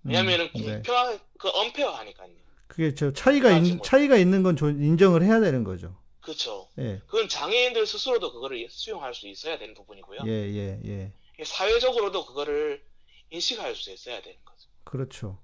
[0.03, 0.73] 왜냐면은 음, 네.
[0.75, 2.44] 공평한, 그 언페어하니까요.
[2.75, 5.97] 그게 저 차이가 있, 못- 차이가 있는 건좀 인정을 해야 되는 거죠.
[6.21, 6.69] 그렇죠.
[6.79, 7.01] 예.
[7.07, 10.21] 그건 장애인들 스스로도 그거를 수용할 수 있어야 되는 부분이고요.
[10.27, 11.13] 예, 예, 예.
[11.45, 12.83] 사회적으로도 그거를
[13.31, 14.69] 인식할 수 있어야 되는 거죠.
[14.83, 15.39] 그렇죠.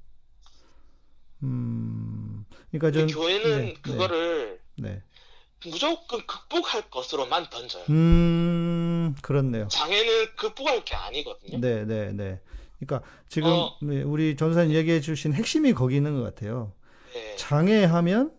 [1.44, 2.44] 음.
[2.72, 5.02] 그러니까 전 교회는 네, 그거를 네.
[5.64, 7.84] 무조건 극복할 것으로만 던져요.
[7.90, 9.68] 음, 그렇네요.
[9.68, 11.60] 장애는 극복할 게 아니거든요.
[11.60, 12.40] 네, 네, 네.
[12.80, 13.76] 그러니까 지금 어.
[13.82, 16.72] 네, 우리 전사님 얘기해 주신 핵심이 거기 있는 것 같아요.
[17.40, 17.48] 네.
[17.48, 18.32] 장애하면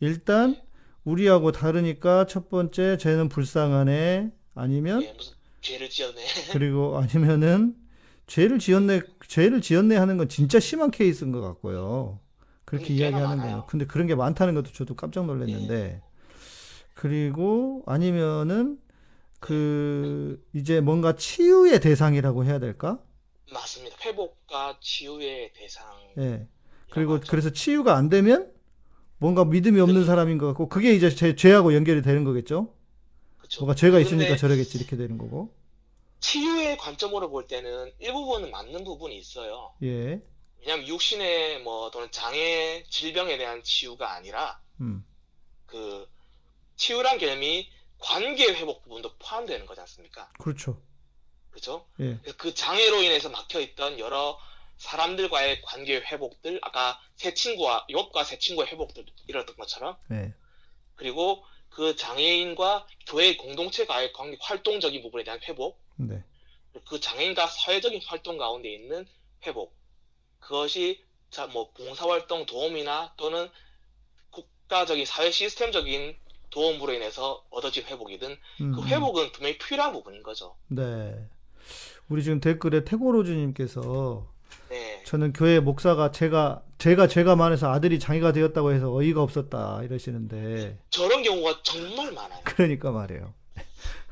[0.00, 0.56] 일단
[1.04, 6.24] 우리하고 다르니까 첫 번째 쟤는 불쌍하네 아니면 예, 무슨 죄를 지었네.
[6.52, 7.76] 그리고 아니면은
[8.26, 12.20] 죄를 지었네 죄를 지었네 하는 건 진짜 심한 케이스인 것 같고요.
[12.64, 13.42] 그렇게 음, 꽤나 이야기하는.
[13.42, 13.66] 거예요.
[13.68, 16.02] 근데 그런 게 많다는 것도 저도 깜짝 놀랐는데
[16.94, 18.78] 그리고 아니면은
[19.38, 22.98] 그 이제 뭔가 치유의 대상이라고 해야 될까?
[23.52, 23.96] 맞습니다.
[24.04, 25.86] 회복과 치유의 대상.
[26.18, 26.48] 예.
[26.90, 28.52] 그리고 그래서 치유가 안 되면
[29.18, 32.72] 뭔가 믿음이 없는 사람인 것 같고 그게 이제 제 죄하고 연결이 되는 거겠죠?
[33.38, 33.60] 그쵸.
[33.60, 35.54] 뭔가 죄가 있으니까 저러겠지 이렇게 되는 거고.
[36.20, 39.72] 치유의 관점으로 볼 때는 일부분은 맞는 부분이 있어요.
[39.82, 40.20] 예.
[40.60, 45.04] 왜냐하면 육신의 뭐 또는 장애, 질병에 대한 치유가 아니라 음.
[45.66, 46.08] 그
[46.76, 47.68] 치유란 개념이
[47.98, 50.28] 관계 회복 부분도 포함되는 거지 않습니까?
[50.38, 50.80] 그렇죠.
[51.50, 51.86] 그죠?
[52.00, 52.18] 예.
[52.36, 54.38] 그 장애로 인해서 막혀 있던 여러
[54.78, 60.34] 사람들과의 관계 회복들, 아까 새 친구와, 욥과 새 친구의 회복들 이랬던 것처럼, 예.
[60.94, 66.22] 그리고 그 장애인과 교회 공동체와의 관계 활동적인 부분에 대한 회복, 네.
[66.88, 69.06] 그 장애인과 사회적인 활동 가운데 있는
[69.46, 69.74] 회복,
[70.40, 73.48] 그것이 자, 뭐 봉사활동 도움이나 또는
[74.30, 76.16] 국가적인 사회 시스템적인
[76.50, 78.86] 도움으로 인해서 얻어진 회복이든 음, 그 음.
[78.86, 80.56] 회복은 분명히 필요한 부분인 거죠.
[80.68, 81.28] 네.
[82.08, 84.32] 우리 지금 댓글에 태고로즈님께서
[84.68, 85.02] 네.
[85.04, 91.22] 저는 교회 목사가 제가 제가 죄가 많아서 아들이 장애가 되었다고 해서 어이가 없었다 이러시는데 저런
[91.22, 92.40] 경우가 정말 많아요.
[92.44, 93.32] 그러니까 말이에요.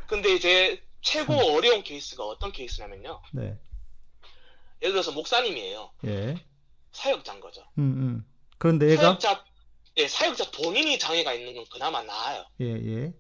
[0.07, 3.21] 근데 이제 최고 어려운 케이스가 어떤 케이스냐면요.
[3.33, 3.59] 네.
[4.83, 5.91] 예를 들어서 목사님이에요.
[6.07, 6.45] 예.
[6.93, 7.63] 사역자인 거죠.
[7.79, 8.27] 음, 음.
[8.59, 9.45] 그런데 애가 사역자,
[9.97, 12.45] 예, 사역자 본인이 장애가 있는 건 그나마 나아요.
[12.61, 13.13] 예, 예.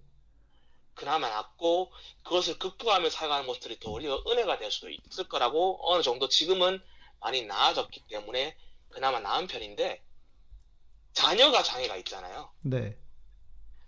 [0.95, 1.91] 그나마 낫고
[2.23, 6.81] 그것을 극복하며 살아가는 것들이 더 우리가 은혜가 될 수도 있을 거라고 어느 정도 지금은
[7.25, 8.55] 많이 나아졌기 때문에
[8.91, 10.03] 그나마 나은 편인데
[11.15, 12.51] 자녀가 장애가 있잖아요.
[12.61, 12.99] 네.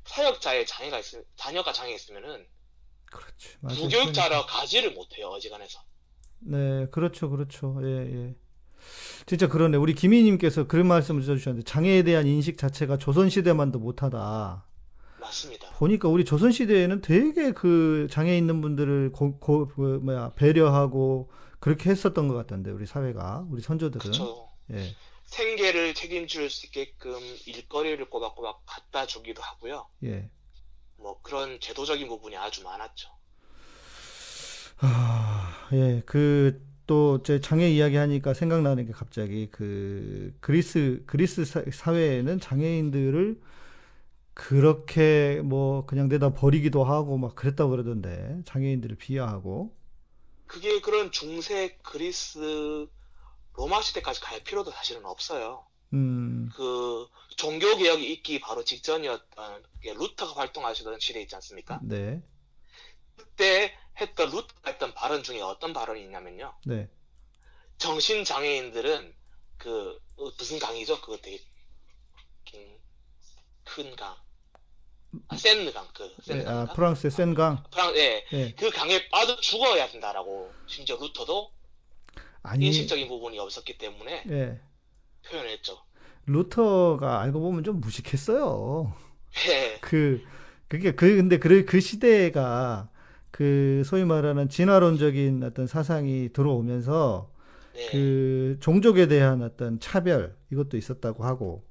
[0.06, 1.04] 사역자의 장애가 있
[1.36, 2.46] 자녀가 장애 있으면은
[3.10, 3.56] 그렇지.
[3.60, 3.78] 맞아요.
[3.78, 5.80] 부교육자라 가지를 못해요 어지간해서.
[6.38, 7.78] 네, 그렇죠, 그렇죠.
[7.82, 8.34] 예, 예.
[9.26, 9.76] 진짜 그러네.
[9.76, 14.64] 우리 김희님께서 그런 말씀을 주셨는데 장애에 대한 인식 자체가 조선 시대만도 못하다.
[15.20, 15.70] 맞습니다.
[15.72, 21.90] 보니까 우리 조선 시대에는 되게 그 장애 있는 분들을 고, 고, 그 뭐야, 배려하고 그렇게
[21.90, 24.50] 했었던 것 같던데 우리 사회가 우리 선조들은 그쵸.
[24.72, 24.94] 예,
[25.26, 29.86] 생계를 책임질 수 있게끔 일거리를 꼬박꼬박 갖다 주기도 하고요.
[30.04, 30.30] 예.
[30.96, 33.10] 뭐 그런 제도적인 부분이 아주 많았죠.
[34.78, 41.62] 아, 예, 그, 또, 제 장애 이야기 하니까 생각나는 게 갑자기 그, 그리스, 그리스 사,
[41.70, 43.40] 사회에는 장애인들을
[44.34, 49.74] 그렇게 뭐, 그냥 내다 버리기도 하고 막 그랬다고 그러던데, 장애인들을 비하하고.
[50.46, 52.86] 그게 그런 중세 그리스
[53.54, 55.66] 로마 시대까지 갈 필요도 사실은 없어요.
[55.92, 61.80] 음, 그 종교 개혁이 있기 바로 직전이었던 게 루터가 활동하시던 시대 있지 않습니까?
[61.82, 62.22] 네,
[63.16, 66.54] 그때 했던 루터가 했던 발언 중에 어떤 발언이 있냐면요.
[66.66, 66.88] 네,
[67.78, 69.14] 정신 장애인들은
[69.58, 71.00] 그 어, 무슨 강이죠?
[71.00, 71.42] 그거 되게
[72.44, 72.78] 긴,
[73.64, 74.16] 큰 강.
[75.28, 76.66] 아, 센느 강, 그 센느 예, 아?
[76.72, 77.64] 프랑스의 센강.
[77.70, 81.50] 프랑, 예, 예, 그 강에 빠져 죽어야 된다라고 심지어 루터도
[82.42, 84.60] 아니, 인식적인 부분이 없었기 때문에 예,
[85.28, 85.78] 표현했죠.
[86.26, 88.94] 루터가 알고 보면 좀 무식했어요.
[89.48, 90.22] 예, 그,
[90.68, 92.88] 그게, 그, 근데 그, 그 시대가
[93.30, 97.30] 그 소위 말하는 진화론적인 어떤 사상이 들어오면서
[97.74, 101.65] 네, 그 종족에 대한 어떤 차별 이것도 있었다고 하고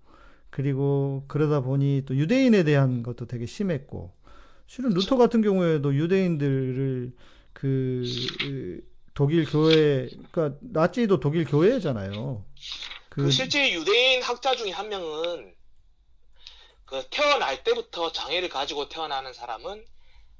[0.55, 4.13] 그리고 그러다 보니 또 유대인에 대한 것도 되게 심했고
[4.67, 7.11] 실은 루터 같은 경우에도 유대인들을
[7.51, 8.81] 그그
[9.13, 12.45] 독일 교회 그러니까 나치도 독일 교회잖아요.
[13.09, 15.53] 그 그 실제 유대인 학자 중에 한 명은
[16.85, 19.83] 그 태어날 때부터 장애를 가지고 태어나는 사람은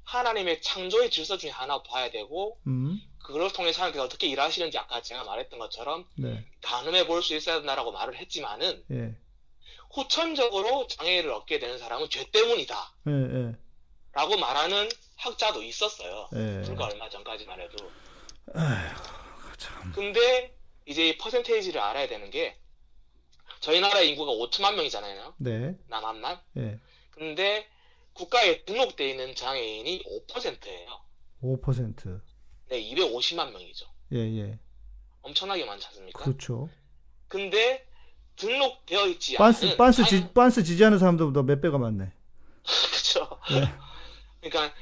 [0.04, 5.24] 하나님의 창조의 질서 중에 하나 봐야 되고 음, 그걸 통해서 하나님께서 어떻게 일하시는지 아까 제가
[5.24, 9.14] 말했던 것처럼 네, 가늠해 볼 수 있어야 된다라고 말을 했지만은 예,
[9.96, 13.56] 후천적으로 장애를 얻게 되는 사람은 죄 때문이다 예, 예,
[14.12, 16.28] 라고 말하는 학자도 있었어요.
[16.34, 16.62] 예.
[16.66, 17.90] 불과 얼마 전까지만 해도.
[19.56, 20.54] 참, 근데
[20.84, 22.58] 이제 이 퍼센테이지를 알아야 되는 게
[23.60, 25.34] 저희 나라 인구가 5천만 명이잖아요.
[25.38, 26.40] 네, 남한만.
[26.58, 26.78] 예,
[27.10, 27.66] 근데
[28.12, 31.00] 국가에 등록돼 있는 장애인이 5%예요.
[31.42, 32.20] 5%,
[32.68, 33.86] 네, 250만 명이죠.
[34.12, 34.58] 예, 예,
[35.22, 36.22] 엄청나게 많지 않습니까?
[36.22, 36.68] 그렇죠.
[37.28, 37.86] 근데
[38.36, 42.12] 등록되어 있지 빤스, 않은 빤스, 장- 지, 빤스 지지하는 사람들보다 몇 배가 많네.
[42.92, 43.28] 그쵸.
[43.52, 43.68] 예.
[44.48, 44.74] 그러니까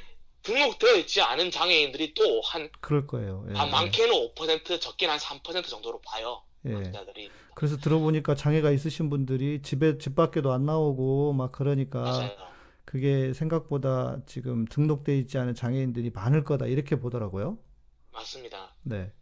[0.43, 3.47] 등록되어 있지 않은 장애인들이 또 한 그럴 거예요.
[3.51, 6.43] 예, 아, 많게는 5% 적게는 한 3% 정도로 봐요.
[6.67, 6.75] 예.
[6.75, 7.31] 학자들이.
[7.55, 12.31] 그래서 들어보니까 장애가 있으신 분들이 집에, 집 밖에도 안 나오고 막 그러니까 맞아요.
[12.85, 17.59] 그게 생각보다 지금 등록돼 있지 않은 장애인들이 많을 거다 이렇게 보더라고요.
[18.12, 18.75] 맞습니다.
[18.83, 19.12] 네.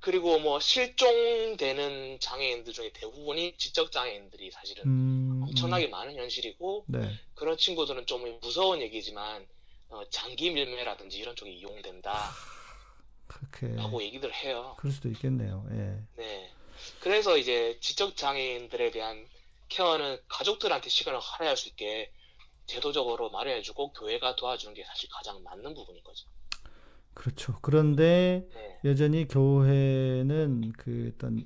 [0.00, 7.18] 그리고 뭐 실종되는 장애인들 중에 대부분이 지적 장애인들이 사실은 음, 엄청나게 많은 현실이고 네.
[7.34, 9.46] 그런 친구들은 좀 무서운 얘기지만
[9.88, 12.30] 어, 장기 밀매라든지 이런 쪽에 이용된다라고
[13.26, 14.76] 그렇게 얘기들 해요.
[14.78, 15.66] 그럴 수도 있겠네요.
[15.72, 15.98] 예.
[16.16, 16.52] 네.
[17.00, 19.28] 그래서 이제 지적 장애인들에 대한
[19.68, 22.10] 케어는 가족들한테 시간을 할애할 수 있게
[22.66, 26.26] 제도적으로 마련해주고 교회가 도와주는 게 사실 가장 맞는 부분인 거죠.
[27.14, 27.56] 그렇죠.
[27.60, 28.78] 그런데 네.
[28.84, 31.44] 여전히 교회는 그 어떤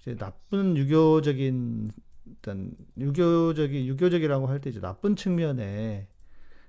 [0.00, 1.90] 이제 나쁜 유교적인
[2.38, 6.08] 어떤 유교적이 유교적이라고 할 때 이제 나쁜 측면에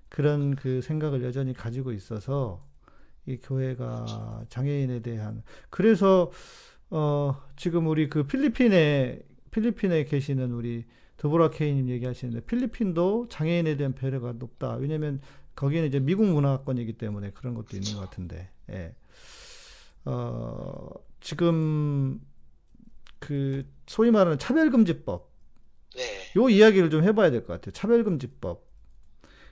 [0.10, 2.63] 그런 그 생각을 여전히 가지고 있어서
[3.25, 6.32] 이 교회가 장애인에 대한 그래서
[6.91, 10.86] 어 지금 우리 그 필리핀에 필리핀에 계시는 우리
[11.17, 14.75] 드보라 케이님 얘기하시는데 필리핀도 장애인에 대한 배려가 높다.
[14.75, 15.21] 왜냐면
[15.55, 18.93] 거기는 이제 미국 문화권이기 때문에 그런 것도 있는 것 같은데, 예.
[20.05, 20.89] 어,
[21.21, 22.19] 지금
[23.19, 25.29] 그 소위 말하는 차별금지법,
[25.95, 26.31] 네.
[26.35, 27.71] 요 이야기를 좀 해봐야 될 것 같아요.
[27.71, 28.63] 차별금지법.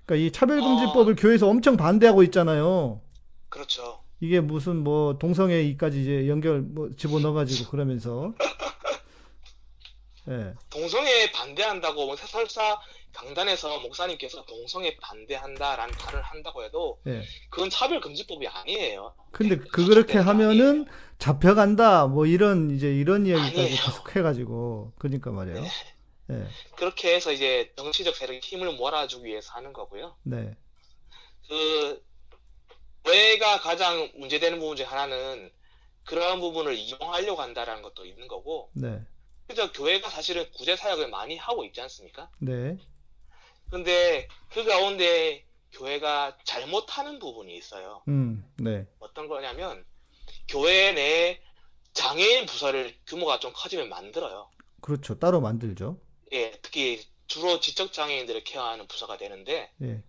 [0.06, 3.02] 그러니까 이 차별금지법을 교회에서 엄청 반대하고 있잖아요.
[3.50, 4.04] 그렇죠.
[4.20, 8.34] 이게 무슨 뭐 동성애 이까지 이제 연결 뭐 집어넣어가지고 그러면서,
[10.30, 12.80] 예, 동성애 반대한다고 뭐 설사
[13.14, 17.24] 강단에서 목사님께서 동성애 반대한다라는 말을 한다고 해도 예.
[17.50, 19.14] 그건 차별금지법이 아니에요.
[19.32, 20.86] 근데 그 그렇게 하면은
[21.18, 23.76] 잡혀간다 뭐 이런 이제 이런 이야기까지 아니에요.
[23.76, 25.64] 계속 해가지고 그러니까 말이에요.
[26.32, 26.48] 예,
[26.78, 30.16] 그렇게 해서 이제 정치적 세력의 힘을 몰아주기 위해서 하는 거고요.
[30.24, 30.56] 네,
[31.48, 32.04] 그
[33.04, 35.52] 교회가 가장 문제되는 부분 중에 하나는
[36.06, 39.02] 그러한 부분을 이용하려고 한다라는 것도 있는 거고 네,
[39.48, 42.30] 그래서 교회가 사실은 구제 사역을 많이 하고 있지 않습니까?
[42.40, 42.78] 네,
[43.72, 48.04] 근데 그 가운데 교회가 잘못하는 부분이 있어요.
[48.10, 49.86] 음, 네, 어떤 거냐면
[50.50, 51.42] 교회 내
[51.94, 54.50] 장애인 부서를 규모가 좀 커지면 만들어요.
[54.82, 55.18] 그렇죠.
[55.18, 55.98] 따로 만들죠.
[56.34, 60.04] 예, 특히 주로 지적 장애인들을 케어하는 부서가 되는데 예,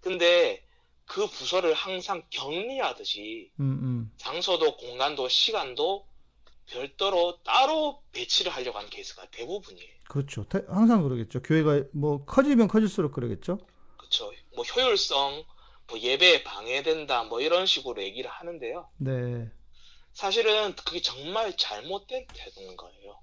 [0.00, 0.64] 근데
[1.06, 4.12] 그 부서를 항상 격리하듯이 음, 음.
[4.16, 6.06] 장소도 공간도 시간도
[6.70, 9.90] 별도로 따로 배치를 하려고 하는 케이스가 대부분이에요.
[10.08, 10.48] 그렇죠.
[10.48, 11.42] 태- 항상 그러겠죠.
[11.42, 13.58] 교회가 뭐 커지면 커질수록 그러겠죠.
[13.96, 14.32] 그렇죠.
[14.54, 15.44] 뭐 효율성,
[15.88, 18.88] 뭐 예배에 방해된다, 뭐 이런 식으로 얘기를 하는데요.
[18.98, 19.50] 네.
[20.12, 23.20] 사실은 그게 정말 잘못된 태도인 거예요.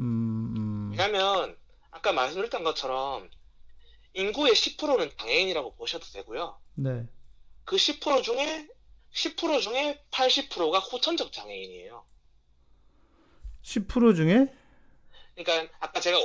[0.00, 0.90] 음, 음.
[0.90, 1.56] 왜냐하면
[1.90, 3.30] 아까 말씀드렸던 것처럼
[4.14, 6.58] 인구의 10%는 장애인이라고 보셔도 되고요.
[6.74, 7.06] 네.
[7.64, 8.68] 그 10% 중에
[9.14, 12.04] 10% 중에 80%가 후천적 장애인이에요.
[13.66, 14.48] 10% 중에
[15.34, 16.16] 그러니까 아까 제가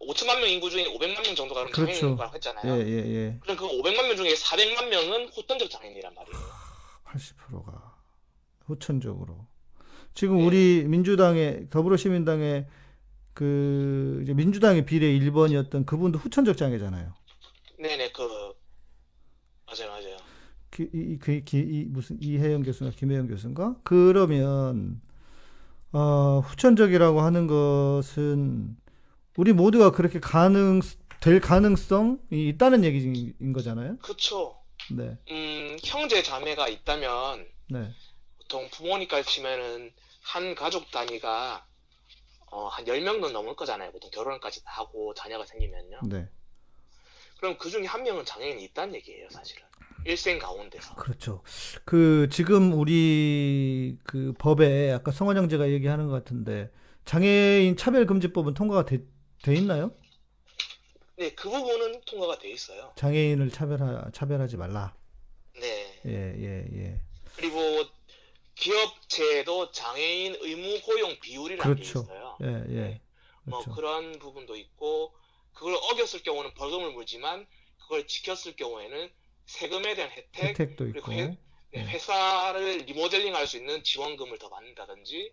[0.00, 1.84] 5천만 명 인구 중에 500만 명 정도가 그렇죠.
[1.84, 2.80] 장애인이라고 예, 했잖아요.
[2.80, 3.38] 예, 예.
[3.40, 6.36] 그럼 그 500만 명 중에 400만 명은 후천적 장애인이란 말이에요.
[7.04, 7.98] 80%가
[8.64, 9.46] 후천적으로.
[10.14, 10.46] 지금 네.
[10.46, 12.66] 우리 민주당의 더불어시민당의
[13.34, 17.12] 그 이제 민주당의 비례 1번이었던 그분도 후천적 장애잖아요.
[17.78, 18.22] 네네 그
[19.66, 20.16] 맞아요 맞아요.
[20.70, 23.76] 그, 이, 그, 기- 이, 무슨 이혜영 교수인가 김혜영 교수인가?
[23.84, 25.00] 그러면
[25.92, 28.76] 어, 후천적이라고 하는 것은
[29.36, 30.80] 우리 모두가 그렇게 가능
[31.20, 33.98] 될 가능성이 있다는 얘기인 거잖아요.
[33.98, 34.56] 그쵸.
[34.90, 37.92] 네, 음 형제 자매가 있다면 네,
[38.38, 41.66] 보통 부모님까지 치면은 한 가족 단위가
[42.50, 43.92] 어, 한 10명은 넘을 거잖아요.
[43.92, 46.00] 보통 결혼까지 다 하고 자녀가 생기면요.
[46.04, 46.28] 네.
[47.38, 49.62] 그럼 그 중에 한 명은 장애인이 있다는 얘기예요, 사실은.
[50.08, 50.94] 일생 가운데서.
[50.94, 51.42] 그렇죠.
[51.84, 56.70] 그 지금 우리 그 법에 아까 성원 형제가 얘기하는 것 같은데
[57.04, 59.04] 장애인 차별 금지법은 통과가 돼,
[59.42, 59.92] 돼 있나요?
[61.16, 62.92] 네, 그 부분은 통과가 돼 있어요.
[62.96, 64.94] 장애인을 차별하, 차별하지 말라.
[65.60, 66.00] 네.
[66.06, 67.00] 예, 예, 예.
[67.36, 67.58] 그리고
[68.54, 72.00] 기업체에도 장애인 의무 고용 비율이라는 게 그렇죠.
[72.00, 72.38] 있어요.
[72.42, 73.00] 예, 예.
[73.44, 73.74] 뭐 그렇죠.
[73.74, 75.12] 그런 부분도 있고
[75.52, 77.46] 그걸 어겼을 경우는 벌금을 물지만
[77.78, 79.10] 그걸 지켰을 경우에는
[79.48, 81.12] 세금에 대한 혜택, 혜택도 있고.
[81.12, 81.36] 회,
[81.72, 85.30] 네, 회사를 리모델링 할 수 있는 지원금을 더 받는다든지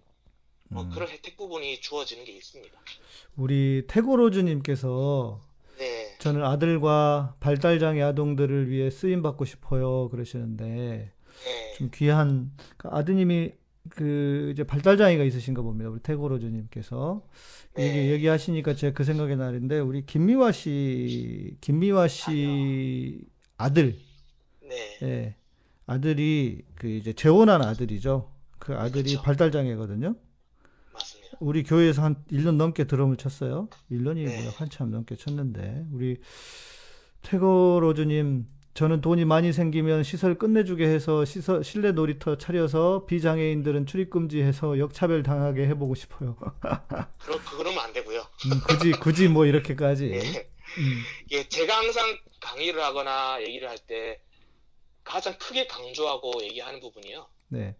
[0.69, 0.89] 뭐 음.
[0.89, 2.77] 그런 혜택 부분이 주어지는 게 있습니다.
[3.35, 5.41] 우리 태고로즈님께서
[5.77, 11.11] 네, 저는 아들과 발달장애 아동들을 위해 쓰임 받고 싶어요 그러시는데 네,
[11.77, 13.51] 좀 귀한 그 아드님이
[13.89, 15.89] 그 이제 발달장애가 있으신가 봅니다.
[15.89, 17.21] 우리 태고로즈님께서
[17.77, 18.11] 얘기 네.
[18.11, 23.19] 얘기하시니까 제가 그 생각이 나는데 우리 김미화 씨 김미화 씨
[23.57, 23.97] 아들
[24.75, 25.35] 네, 예
[25.87, 28.31] 아들이 그 이제 재혼한 아들이죠.
[28.59, 29.21] 그 아들이 그쵸.
[29.21, 30.15] 발달 장애거든요.
[30.93, 31.37] 맞습니다.
[31.39, 33.69] 우리 교회에서 한 1년 넘게 드럼을 쳤어요.
[33.91, 34.37] 1년이 네.
[34.37, 35.85] 뭐야, 한참 넘게 쳤는데.
[35.91, 36.17] 우리
[37.21, 44.09] 태거 로즈님, 저는 돈이 많이 생기면 시설 끝내주게 해서 시설, 실내 놀이터 차려서 비장애인들은 출입
[44.09, 46.35] 금지해서 역차별 당하게 해보고 싶어요.
[47.19, 48.19] 그러, 그러면 안 되고요.
[48.19, 50.07] 음, 굳이, 굳이 뭐 이렇게까지.
[50.09, 50.19] 네.
[50.77, 52.05] 음, 이게 제가 항상
[52.41, 54.19] 강의를 하거나 얘기를 할 때
[55.05, 57.29] 가장 크게 강조하고 얘기하는 부분이요.
[57.49, 57.75] 네,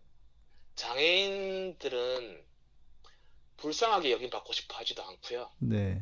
[0.75, 2.45] 장애인들은
[3.57, 5.51] 불쌍하게 여김받고 싶어 하지도 않고요.
[5.59, 6.01] 네,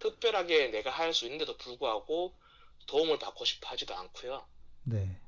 [0.00, 2.34] 특별하게 내가 할 수 있는데도 불구하고
[2.86, 4.46] 도움을 받고 싶어 하지도 않고요.
[4.82, 5.18] 네,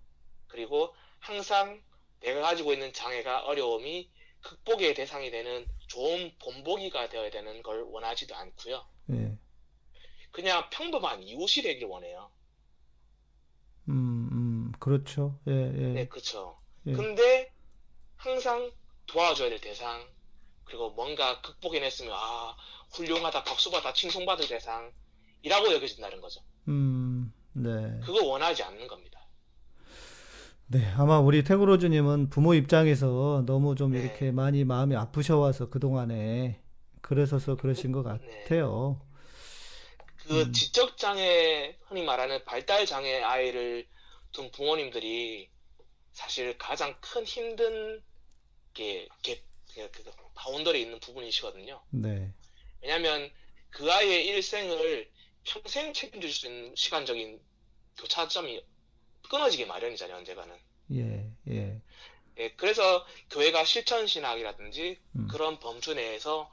[0.48, 1.82] 그리고 항상
[2.20, 4.10] 내가 가지고 있는 장애가 어려움이
[4.42, 8.86] 극복의 대상이 되는 좋은 본보기가 되어야 되는 걸 원하지도 않고요.
[9.06, 9.36] 네.
[10.30, 12.30] 그냥 평범한 이웃이 되길 원해요.
[14.86, 15.36] 그렇죠.
[15.48, 16.56] 예, 예, 네, 그쵸.
[16.86, 16.92] 예.
[16.92, 17.50] 근데
[18.14, 18.70] 항상
[19.06, 20.00] 도와줘야 될 대상,
[20.64, 22.56] 그리고 뭔가 극복해냈으면, 아,
[22.92, 26.40] 훌륭하다, 박수받아, 칭송받을 대상이라고 여겨진다는 거죠.
[26.68, 27.98] 음, 네.
[28.04, 29.26] 그거 원하지 않는 겁니다.
[30.68, 34.02] 네, 아마 우리 태그로즈님은 부모 입장에서 너무 좀 네.
[34.02, 36.62] 이렇게 많이 마음이 아프셔와서 그동안에
[37.00, 38.42] 그러셔서 그러신 것 네.
[38.44, 39.00] 같아요.
[40.28, 40.52] 그 음.
[40.52, 43.88] 지적장애, 흔히 말하는 발달장애 아이를
[44.36, 45.48] 둔 부모님들이
[46.12, 48.02] 사실 가장 큰 힘든
[48.74, 49.42] 게, 게,
[49.74, 51.82] 그, 그, 바운더리에 있는 부분이시거든요.
[51.88, 52.30] 네,
[52.82, 53.30] 왜냐면
[53.70, 55.10] 그 아이의 일생을
[55.44, 57.40] 평생 책임질 수 있는 시간적인
[57.96, 58.62] 교차점이
[59.30, 60.54] 끊어지기 마련이잖아요, 언젠가는.
[60.92, 61.80] 예, 예,
[62.36, 65.28] 예, 그래서 교회가 실천 신학이라든지 음.
[65.28, 66.50] 그런 범주 내에서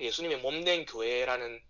[0.00, 1.62] 예수님의 몸된 교회라는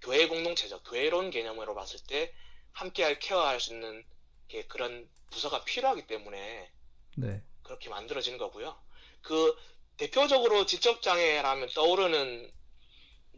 [0.00, 0.82] 교회 공동체죠.
[0.82, 2.34] 교회론 개념으로 봤을 때
[2.72, 4.04] 함께할 케어할 수 있는
[4.52, 6.70] 게 그런 부서가 필요하기 때문에
[7.16, 7.42] 네.
[7.62, 8.76] 그렇게 만들어진 거고요.
[9.22, 9.56] 그
[9.96, 12.50] 대표적으로 지적 장애라면 떠오르는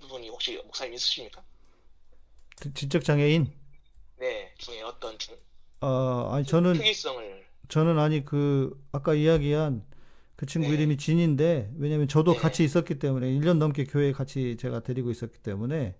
[0.00, 1.44] 부분이 혹시 목사님 있으십니까?
[2.60, 3.52] 지- 지적장애인?
[4.18, 5.36] 네, 중에 어떤 중,
[5.80, 9.84] 어, 아니 저는 특이성을 저는 아니 그 아까 이야기한
[10.36, 10.74] 그 친구 네.
[10.74, 12.38] 이름이 진인데 왜냐면 저도 네.
[12.40, 15.96] 같이 있었기 때문에 1년 넘게 교회에 같이 제가 데리고 있었기 때문에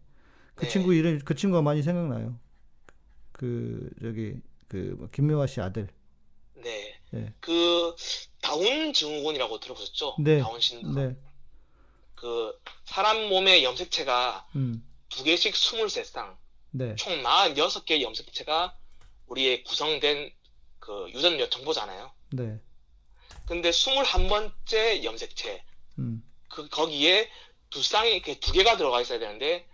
[0.54, 0.70] 그 네.
[0.70, 2.38] 친구 이름 그 친구가 많이 생각나요.
[3.32, 4.40] 그 저기
[4.74, 5.88] 그 그뭐 김명화 씨 아들.
[6.54, 6.98] 네.
[7.14, 7.32] 예.
[7.38, 7.94] 그
[8.40, 10.16] 다운 증후군이라고 들어보셨죠?
[10.18, 10.40] 네.
[10.40, 10.94] 다운 신드롬.
[10.96, 11.16] 네.
[12.16, 14.84] 그 사람 몸의 염색체가 음.
[15.08, 16.36] 두 개씩 23쌍,
[16.72, 16.96] 네.
[16.96, 18.76] 총 46개의 염색체가
[19.28, 20.32] 우리의 구성된
[20.80, 22.10] 그 유전 정보잖아요.
[22.32, 22.58] 네.
[23.46, 25.62] 근데 21번째 염색체,
[26.00, 26.24] 음.
[26.48, 27.30] 그 거기에
[27.70, 29.68] 두 쌍이 이렇게 두 개가 들어가 있어야 되는데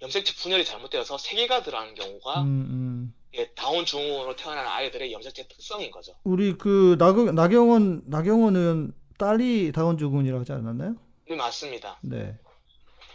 [0.00, 3.14] 염색체 분열이 잘못되어서 세 개가 들어가는 경우가 음, 음.
[3.36, 6.14] 이게 다운 증후군으로 태어난 아이들의 염색체 특성인 거죠.
[6.24, 10.96] 우리 그 나경 나경원 나경원 의원 딸이 다운 증후군이라고 하지 않았나요?
[11.28, 11.98] 네, 맞습니다.
[12.00, 12.38] 네.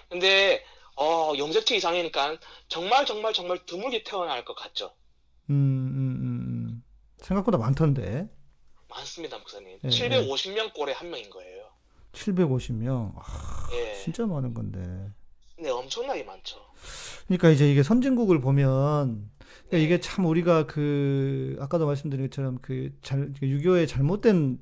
[0.10, 0.64] 근데
[0.96, 4.94] 어, 염색체 이상이니까 정말 정말 정말 드물게 태어날 것 같죠.
[5.50, 6.84] 음, 음, 음, 음.
[7.18, 8.30] 생각보다 많던데.
[8.90, 9.80] 많습니다, 목사님.
[9.84, 11.66] 예, 750명 꼴에 한 명인 거예요.
[12.12, 13.14] 750명.
[13.16, 13.96] 아, 예.
[13.96, 15.10] 진짜 많은 건데.
[15.58, 16.60] 네, 엄청나게 많죠.
[17.26, 19.32] 그러니까 이제 이게 선진국을 보면
[19.72, 19.84] 그러니까 네.
[19.84, 24.60] 이게 참 우리가 그 아까도 말씀드린 것처럼 그 잘, 그 유교의 잘못된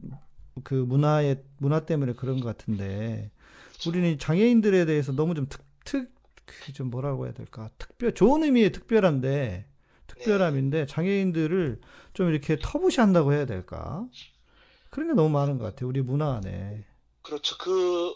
[0.63, 3.31] 그 문화의 문화 때문에 그런 것 같은데
[3.87, 6.13] 우리는 장애인들에 대해서 너무 좀 특, 특,
[6.45, 7.69] 그좀 뭐라고 해야 될까?
[7.77, 9.65] 특별, 좋은 의미의 특별한데,
[10.07, 11.79] 특별함인데, 장애인들을
[12.13, 14.05] 좀 이렇게 터부시한다고 해야 될까?
[14.89, 15.87] 그런 게 너무 많은 것 같아요.
[15.87, 16.83] 우리 문화 안에.
[17.21, 17.57] 그렇죠.
[17.57, 18.13] 그,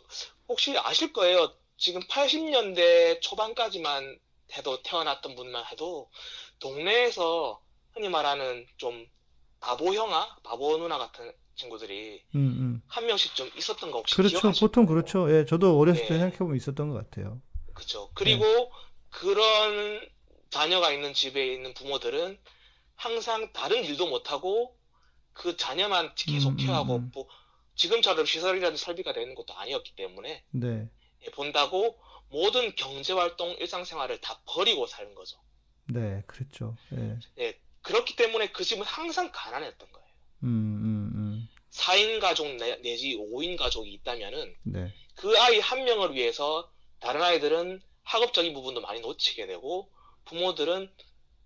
[0.50, 1.54] 혹시 아실 거예요.
[1.78, 4.20] 지금 80년대 초반까지만
[4.58, 6.10] 해도 태어났던 분만 해도
[6.64, 9.06] 동네에서 흔히 말하는 좀
[9.60, 12.82] 바보 형아, 바보 누나 같은 친구들이 음, 음.
[12.88, 14.40] 한 명씩 좀 있었던 거 혹시 그렇죠.
[14.40, 14.68] 기억하실까요?
[14.68, 15.30] 보통 그렇죠.
[15.32, 16.20] 예, 저도 어렸을 때 예.
[16.20, 17.42] 생각해보면 있었던 것 같아요.
[17.74, 18.10] 그렇죠.
[18.14, 18.70] 그리고 네.
[19.10, 20.02] 그런
[20.50, 22.40] 자녀가 있는 집에 있는 부모들은
[22.96, 24.76] 항상 다른 일도 못하고
[25.34, 27.12] 그 자녀만 계속 음, 음, 케어하고 음.
[27.14, 27.28] 뭐
[27.76, 30.90] 지금처럼 시설이라든지 설비가 되는 것도 아니었기 때문에 네.
[31.26, 32.00] 예, 본다고
[32.30, 35.43] 모든 경제 활동, 일상생활을 다 버리고 사는 거죠.
[35.86, 36.76] 네, 그랬죠.
[36.94, 37.18] 예.
[37.40, 40.08] 예, 그렇기 때문에 그 집은 항상 가난했던 거예요.
[40.44, 41.50] 음, 음, 음.
[41.72, 44.94] 4인 가족 내- 내지 5인 가족이 있다면은 네.
[45.16, 49.90] 그 아이 한 명을 위해서 다른 아이들은 학업적인 부분도 많이 놓치게 되고
[50.26, 50.90] 부모들은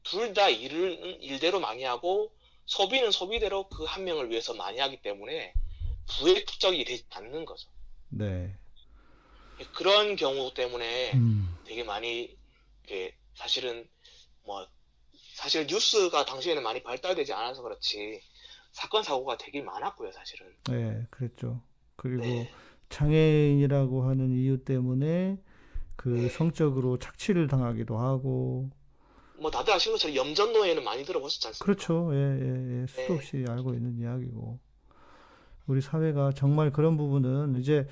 [0.04, 2.32] 둘 다 일을 일대로 많이 하고
[2.66, 5.54] 소비는 소비대로 그 한 명을 위해서 많이 하기 때문에
[6.08, 7.70] 부의 축적이 되지 않는 거죠.
[8.10, 8.56] 네.
[9.74, 11.58] 그런 경우 때문에 음.
[11.66, 12.36] 되게 많이
[13.36, 13.88] 사실은
[14.48, 14.66] 뭐
[15.36, 18.22] 사실 뉴스가 당시에는 많이 발달되지 않아서 그렇지
[18.72, 20.48] 사건 사고가 되게 많았고요, 사실은.
[20.70, 21.62] 네, 그랬죠.
[21.96, 22.52] 그리고 네.
[22.90, 25.38] 장애인이라고 하는 이유 때문에
[25.96, 26.30] 그 네.
[26.30, 28.70] 성적으로 착취를 당하기도 하고
[29.40, 31.66] 뭐 다들 아시는 것처럼 염전노예는 많이 들어보셨지 않습니까?
[31.66, 32.10] 그렇죠.
[32.14, 32.88] 예, 예, 예.
[32.88, 33.14] 수도 네.
[33.14, 34.60] 없이 알고 있는 이야기고.
[35.68, 37.88] 우리 사회가 정말 그런 부분은 이제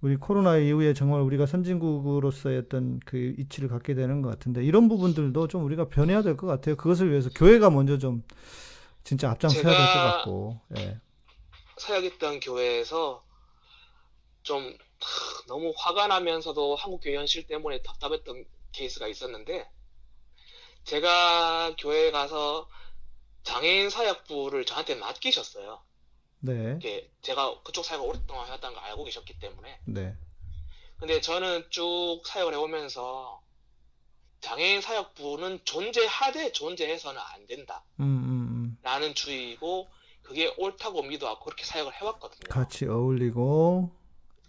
[0.00, 5.48] 우리 코로나 이후에 정말 우리가 선진국으로서의 어떤 그 이치를 갖게 되는 것 같은데 이런 부분들도
[5.48, 6.76] 좀 우리가 변해야 될 것 같아요.
[6.76, 8.22] 그것을 위해서 교회가 먼저 좀
[9.04, 10.60] 진짜 앞장서야 될 것 같고.
[10.78, 11.00] 예.
[11.78, 13.24] 사역했던 교회에서
[14.42, 19.68] 좀 하, 너무 화가 나면서도 한국 교회 현실 때문에 답답했던 케이스가 있었는데
[20.84, 22.68] 제가 교회에 가서
[23.42, 25.80] 장애인 사역부를 저한테 맡기셨어요.
[26.40, 26.76] 네.
[26.78, 29.78] 이게 제가 그쪽 사역을 오랫동안 해왔다는 걸 알고 계셨기 때문에.
[29.84, 30.16] 네.
[30.98, 33.40] 근데 저는 쭉 사역을 해오면서
[34.40, 37.84] 장애인 사역부는 존재하되 존재해서는 안 된다.
[38.00, 39.88] 음, 음, 라는 주의고
[40.22, 42.46] 그게 옳다고 믿어왔고 그렇게 사역을 해왔거든요.
[42.46, 42.48] 음.
[42.48, 43.90] 같이 어울리고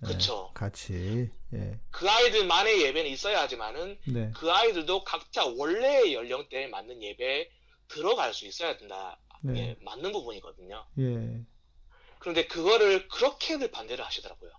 [0.04, 0.52] 예, 그쵸.
[0.54, 1.80] 같이 예.
[1.90, 4.32] 그 아이들만의 예배는 있어야 하지만은 네.
[4.36, 7.50] 그 아이들도 각자 원래의 연령대에 맞는 예배에
[7.88, 9.20] 들어갈 수 있어야 된다.
[9.44, 9.60] 네.
[9.60, 10.86] 예, 맞는 부분이거든요.
[11.00, 11.44] 예.
[12.22, 14.52] 그런데 그거를 그렇게들 반대를 하시더라고요.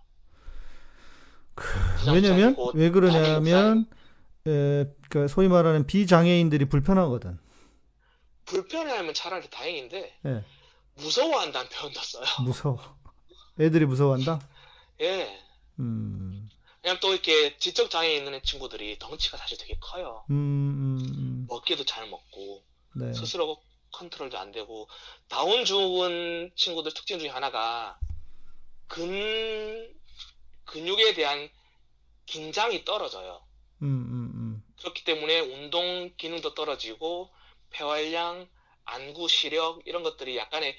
[2.07, 3.85] 왜냐면 부장이고 왜 그러냐면
[4.45, 7.39] 에, 그 소위 말하는 비장애인들이 불편하거든.
[8.45, 10.43] 불편해하면 차라리 다행인데 예.
[10.95, 12.25] 무서워한다는 표현도 써요.
[12.43, 12.97] 무서워.
[13.59, 14.45] 애들이 무서워한다?
[14.99, 15.39] 예.
[15.79, 16.49] 음.
[16.83, 20.25] 왜냐면 또 이렇게 지적 장애 있는 친구들이 덩치가 사실 되게 커요.
[20.29, 21.47] 음, 음, 음.
[21.47, 22.61] 먹기도 잘 먹고
[22.95, 23.13] 네.
[23.13, 23.61] 스스로
[24.03, 24.87] 컨트롤도 안 되고
[25.27, 27.97] 다운 증후군 친구들 특징 중에 하나가
[28.87, 29.93] 근
[30.65, 31.49] 근육에 대한
[32.25, 33.43] 긴장이 떨어져요.
[33.81, 34.63] 음, 음, 음.
[34.79, 37.29] 그렇기 때문에 운동 기능도 떨어지고
[37.71, 38.47] 폐활량,
[38.85, 40.77] 안구 시력 이런 것들이 약간의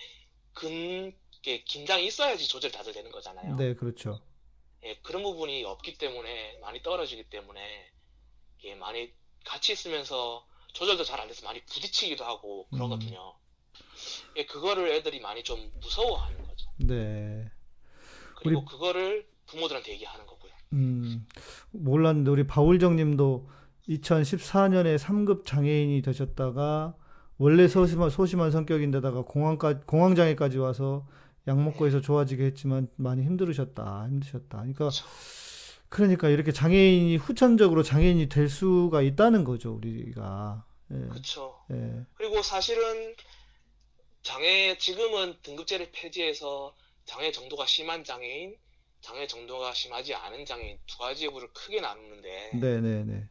[0.53, 1.13] 근
[1.43, 3.57] 긴장이 있어야지 조절 다들 되는 거잖아요.
[3.57, 4.23] 네, 그렇죠.
[4.85, 7.91] 예, 그런 부분이 없기 때문에 많이 떨어지기 때문에
[8.59, 9.13] 이게 많이
[9.45, 13.33] 같이 있으면서 조절도 잘 안 돼서 많이 부딪히기도 하고 그러거든요.
[14.37, 16.69] 예, 그거를 애들이 많이 좀 무서워하는 거죠.
[16.79, 17.51] 네.
[18.37, 20.53] 그리고 우리- 그거를 부모들한테 얘기하는 거고요.
[20.75, 21.27] 음.
[21.71, 23.49] 몰랐는데 우리 바울정 님도
[23.89, 26.95] 2014년에 3급 장애인이 되셨다가
[27.39, 31.07] 원래 소심한, 소심한 성격인데다가 공황까, 공황장애까지 와서
[31.47, 34.59] 약 먹고 해서 좋아지게 했지만 많이 힘들으셨다, 힘드셨다.
[34.59, 35.05] 그러니까, 그렇죠.
[35.95, 40.67] 그러니까 이렇게 장애인이 후천적으로 장애인이 될 수가 있다는 거죠, 우리가.
[40.91, 41.57] 예, 그렇죠.
[41.71, 43.15] 예, 그리고 사실은
[44.23, 46.75] 장애 지금은 등급제를 폐지해서
[47.05, 48.57] 장애 정도가 심한 장애인,
[49.03, 53.29] 장애 정도가 심하지 않은 장애인 두 가지 부를 크게 나누는데 네, 네, 네.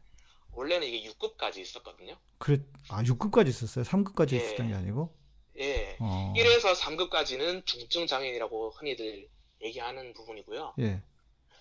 [0.52, 2.16] 원래는 이게 6급까지 있었거든요.
[2.38, 3.84] 그래, 아, 6급까지 있었어요?
[3.84, 4.36] 3급까지 예.
[4.38, 5.14] 있었던 게 아니고?
[5.58, 5.98] 예.
[6.00, 9.28] 어, 1에서 3급까지는 중증 장애인이라고 흔히들
[9.60, 10.76] 얘기하는 부분이고요.
[10.78, 11.02] 예,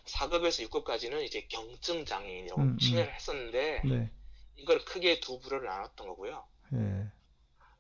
[0.06, 2.78] 4급에서 6급까지는 이제 경증 장애인이라고 음, 음.
[2.80, 4.12] 칭해를 했었는데 네,
[4.58, 6.46] 이걸 크게 두 부류를 나눴던 거고요.
[6.74, 7.08] 예.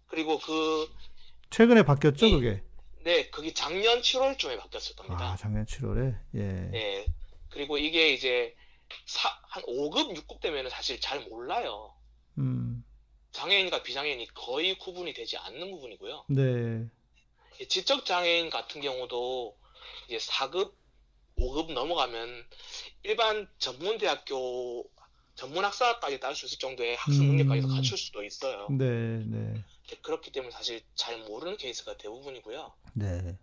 [0.07, 0.89] 그리고 그
[1.49, 2.63] 최근에 바뀌었죠, 이- 그게?
[3.03, 5.31] 네, 그게 작년 7월쯤에 바뀌었을 겁니다.
[5.33, 6.17] 아, 작년 7월에?
[6.35, 6.39] 예.
[6.71, 7.05] 네.
[7.49, 8.55] 그리고 이게 이제
[9.05, 11.93] 사, 한 5급, 6급 되면은 사실 잘 몰라요.
[12.37, 12.83] 음,
[13.31, 16.25] 장애인과 비장애인이 거의 구분이 되지 않는 부분이고요.
[16.29, 16.87] 네,
[17.59, 19.57] 이 지적 장애인 같은 경우도
[20.07, 20.73] 이제 4급,
[21.37, 22.45] 5급 넘어가면
[23.03, 24.89] 일반 전문 대학교
[25.35, 27.75] 전문 학사까지 딸 수 있을 정도의 학습 능력까지도 음.
[27.75, 28.67] 갖출 수도 있어요.
[28.69, 32.71] 네, 네, 이제 그렇기 때문에 사실 잘 모르는 케이스가 대부분이고요.
[32.93, 33.37] 네.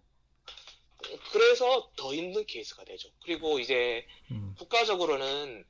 [1.33, 3.09] 그래서 더 힘든 케이스가 되죠.
[3.25, 5.65] 그리고 이제 음, 국가적으로는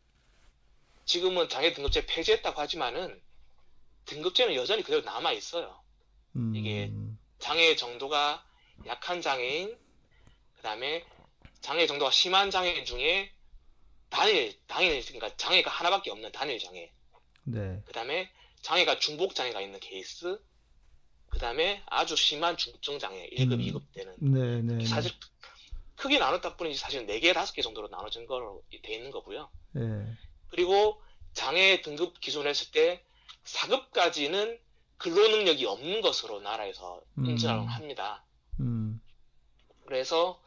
[1.05, 3.21] 지금은 장애 등급제 폐지했다고 하지만은
[4.07, 5.81] 등급제는 여전히 그대로 남아 있어요.
[6.37, 6.93] 음, 이게
[7.39, 8.45] 장애 정도가
[8.87, 9.77] 약한 장애인,
[10.57, 11.05] 그다음에
[11.61, 13.33] 장애 정도가 심한 장애인 중에
[14.09, 16.91] 단일, 단일, 그러니까 장애가 하나밖에 없는 단일 장애,
[17.45, 18.31] 네, 그다음에
[18.63, 20.41] 장애가 중복 장애가 있는 케이스,
[21.29, 23.59] 그다음에 아주 심한 중증 장애, 1급, 음.
[23.59, 24.85] 2급 때는 네, 네, 네.
[24.85, 25.13] 사실
[25.97, 29.51] 크게 나눴다 뿐이지 사실 4개, 5개 정도로 나눠진 거로 돼 있는 거고요.
[29.77, 30.17] 예,
[30.49, 31.01] 그리고
[31.33, 33.05] 장애 등급 기준을 했을 때
[33.45, 34.59] 4급까지는
[34.97, 37.27] 근로 능력이 없는 것으로 나라에서 음.
[37.27, 38.25] 인정을 합니다.
[38.59, 39.01] 음,
[39.87, 40.43] 그래서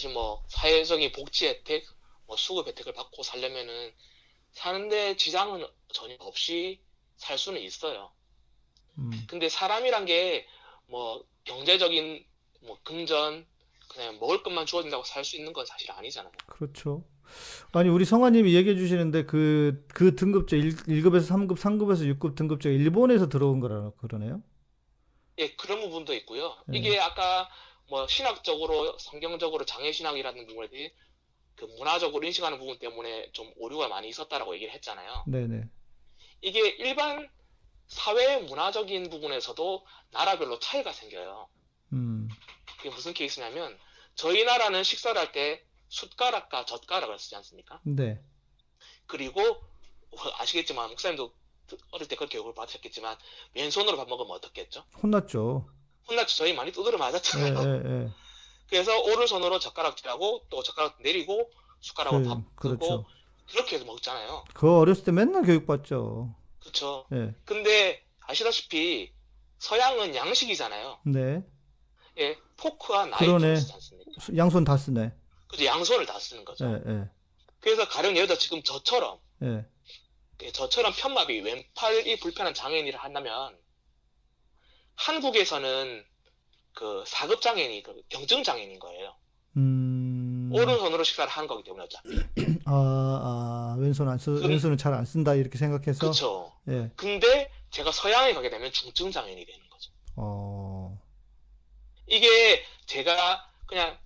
[0.00, 1.84] 사실 뭐 사회적인 복지 혜택,
[2.26, 3.92] 뭐 수급 혜택을 받고 살려면은
[4.52, 6.80] 사는데 지장은 전혀 없이
[7.18, 8.10] 살 수는 있어요.
[8.96, 10.46] 음, 근데 사람이란 게
[10.90, 12.24] 뭐 경제적인
[12.62, 13.46] 뭐 금전
[13.94, 16.32] 그냥 먹을 것만 주어진다고 살 수 있는 건 사실 아니잖아요.
[16.46, 17.04] 그렇죠.
[17.72, 23.28] 아니, 우리 성화님이 얘기해 주시는데 그, 그 등급제 1, 1급에서 3급, 3급에서 6급 등급제가 일본에서
[23.28, 24.42] 들어온 거라 그러네요?
[25.38, 26.56] 예, 그런 부분도 있고요.
[26.66, 26.78] 네.
[26.78, 27.48] 이게 아까
[27.90, 30.94] 뭐 신학적으로 성경적으로 장애 신학이라는 부분에
[31.56, 35.24] 그 문화적으로 인식하는 부분 때문에 좀 오류가 많이 있었다라고 얘기를 했잖아요.
[35.26, 35.68] 네네.
[36.40, 37.28] 이게 일반
[37.88, 41.48] 사회 문화적인 부분에서도 나라별로 차이가 생겨요.
[41.92, 42.28] 음,
[42.76, 43.76] 그게 무슨 케이스냐면
[44.14, 47.80] 저희 나라는 식사를 할 때 숟가락과 젓가락을 쓰지 않습니까?
[47.82, 48.20] 네.
[49.06, 51.34] 그리고 뭐 아시겠지만 목사님도
[51.90, 53.16] 어릴 때 그렇게 교육을 받으셨겠지만
[53.54, 54.84] 왼손으로 밥 먹으면 어떻겠죠?
[55.02, 55.68] 혼났죠.
[56.10, 56.36] 혼났죠.
[56.36, 57.54] 저희 많이 두드려 예, 맞았잖아요.
[57.54, 58.10] 예, 예.
[58.68, 61.50] 그래서 오른손으로 젓가락질하고 또 젓가락 내리고
[61.80, 63.06] 숟가락으로 밥 그, 끄고 그렇죠.
[63.48, 64.44] 그렇게 해서 먹잖아요.
[64.54, 66.34] 그거 어렸을 때 맨날 교육받죠.
[66.60, 67.06] 그렇죠.
[67.12, 67.34] 예.
[67.44, 69.12] 근데 아시다시피
[69.58, 71.00] 서양은 양식이잖아요.
[71.06, 71.42] 네.
[72.18, 73.06] 예, 포크와.
[73.06, 74.10] 나이프를 쓰지 않습니까?
[74.36, 75.12] 양손 다 쓰네.
[75.48, 75.64] 그죠?
[75.64, 76.66] 양손을 다 쓰는 거죠.
[76.66, 77.08] 예, 예,
[77.60, 79.64] 그래서 가령 예를 들어 지금 저처럼 예.
[80.42, 83.56] 예, 저처럼 편마비 왼팔이 불편한 장애인을 한다면
[85.00, 86.04] 한국에서는
[86.74, 89.14] 그 4급 장애인이 그 경증 장애인인 거예요.
[89.56, 92.08] 음, 오른손으로 식사를 하는 거기 때문에 어차피.
[92.66, 95.98] 아, 아, 왼손 안 쓰, 그- 왼손은 잘 안 쓴다, 이렇게 생각해서.
[96.00, 96.52] 그렇죠.
[96.68, 99.90] 예, 근데 제가 서양에 가게 되면 중증 장애인이 되는 거죠.
[100.16, 101.00] 어,
[102.06, 103.96] 이게 제가 그냥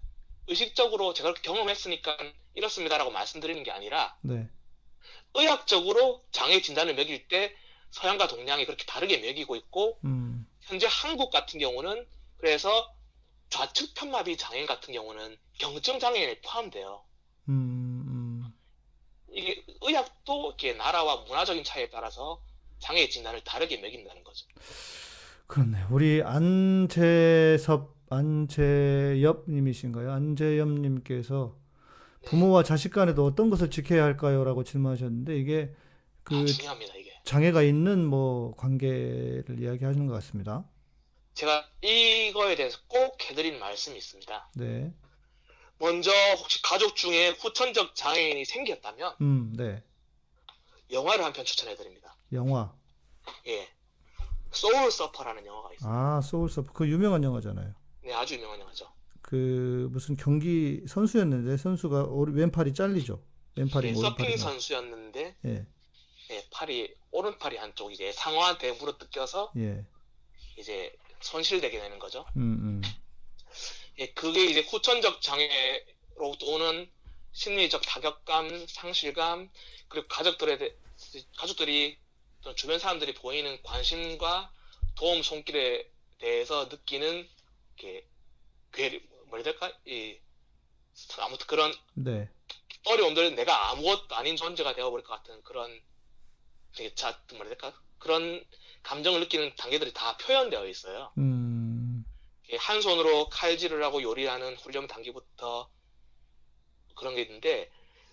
[0.46, 2.16] 의식적으로 제가 그렇게 경험했으니까
[2.54, 4.48] 이렇습니다라고 말씀드리는 게 아니라 네.
[5.34, 7.54] 의학적으로 장애 진단을 매길 때
[7.90, 10.33] 서양과 동양이 그렇게 다르게 매기고 있고 음,
[10.66, 12.06] 현재 한국 같은 경우는
[12.38, 12.94] 그래서
[13.50, 17.02] 좌측 편마비 장애인 같은 경우는 경증 장애인에 포함돼요.
[17.48, 18.52] 음, 음.
[19.32, 22.40] 이게 의학도 이렇게 나라와 문화적인 차이에 따라서
[22.78, 24.46] 장애 진단을 다르게 매긴다는 거죠.
[25.46, 25.84] 그렇네.
[25.90, 30.10] 우리 안재섭, 안재엽님이신가요?
[30.10, 31.56] 안재엽님께서
[32.22, 32.30] 네.
[32.30, 34.44] 부모와 자식 간에도 어떤 것을 지켜야 할까요?
[34.44, 35.74] 라고 질문하셨는데, 이게
[36.22, 37.13] 그 아, 중요합니다, 이게.
[37.24, 40.64] 장애가 있는 뭐 관계를 이야기하는 것 같습니다.
[41.34, 44.50] 제가 이거에 대해서 꼭 해드린 말씀이 있습니다.
[44.56, 44.92] 네.
[45.78, 49.82] 먼저 혹시 가족 중에 후천적 장애인이 생겼다면 음, 네.
[50.92, 52.14] 영화를 한 편 추천해드립니다.
[52.32, 52.72] 영화.
[53.46, 53.68] 예.
[54.52, 55.92] Soul Surfer라는 영화가 있어요.
[55.92, 56.72] 아, Soul Surf.
[56.72, 57.74] 그 유명한 영화잖아요.
[58.04, 58.86] 네, 아주 유명한 영화죠.
[59.22, 63.20] 그 무슨 경기 선수였는데 선수가 오른- 왼팔이 잘리죠.
[63.56, 65.66] 왼팔이 예, 뭐 서핑 오른팔이 선수였는데 예.
[66.30, 69.84] 예, 팔이 오른팔이 한쪽 이제 상어한테 물어뜯겨서 예.
[70.58, 72.26] 이제 손실되게 되는 거죠.
[72.36, 72.82] 음, 음.
[73.98, 76.90] 예, 그게 이제 후천적 장애로부터 오는
[77.32, 79.48] 심리적 타격감, 상실감,
[79.86, 80.76] 그리고 가족들에 대,
[81.36, 81.96] 가족들이
[82.42, 84.52] 또 주변 사람들이 보이는 관심과
[84.96, 85.88] 도움 손길에
[86.18, 87.28] 대해서 느끼는
[87.76, 88.04] 게
[88.72, 89.72] 괴리 뭐라 해야 될까?
[89.86, 90.18] 이
[91.20, 92.28] 아무튼 그런 네.
[92.86, 95.80] 어려움들은 내가 아무것도 아닌 존재가 되어버릴 것 같은 그런
[96.76, 97.74] 되게 자 뭐라 해야 될까?
[97.98, 98.44] 그런
[98.82, 101.12] 감정을 느끼는 단계들이 다 표현되어 있어요.
[101.18, 102.04] 음,
[102.58, 105.70] 한 손으로 칼질을 하고 요리하는 훈련 단계부터
[106.94, 107.70] 그런 게 있는데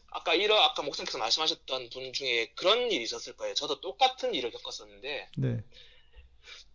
[0.09, 3.53] 아까 이러 아까 목사님께서 말씀하셨던 분 중에 그런 일이 있었을 거예요.
[3.53, 5.63] 저도 똑같은 일을 겪었었는데 네.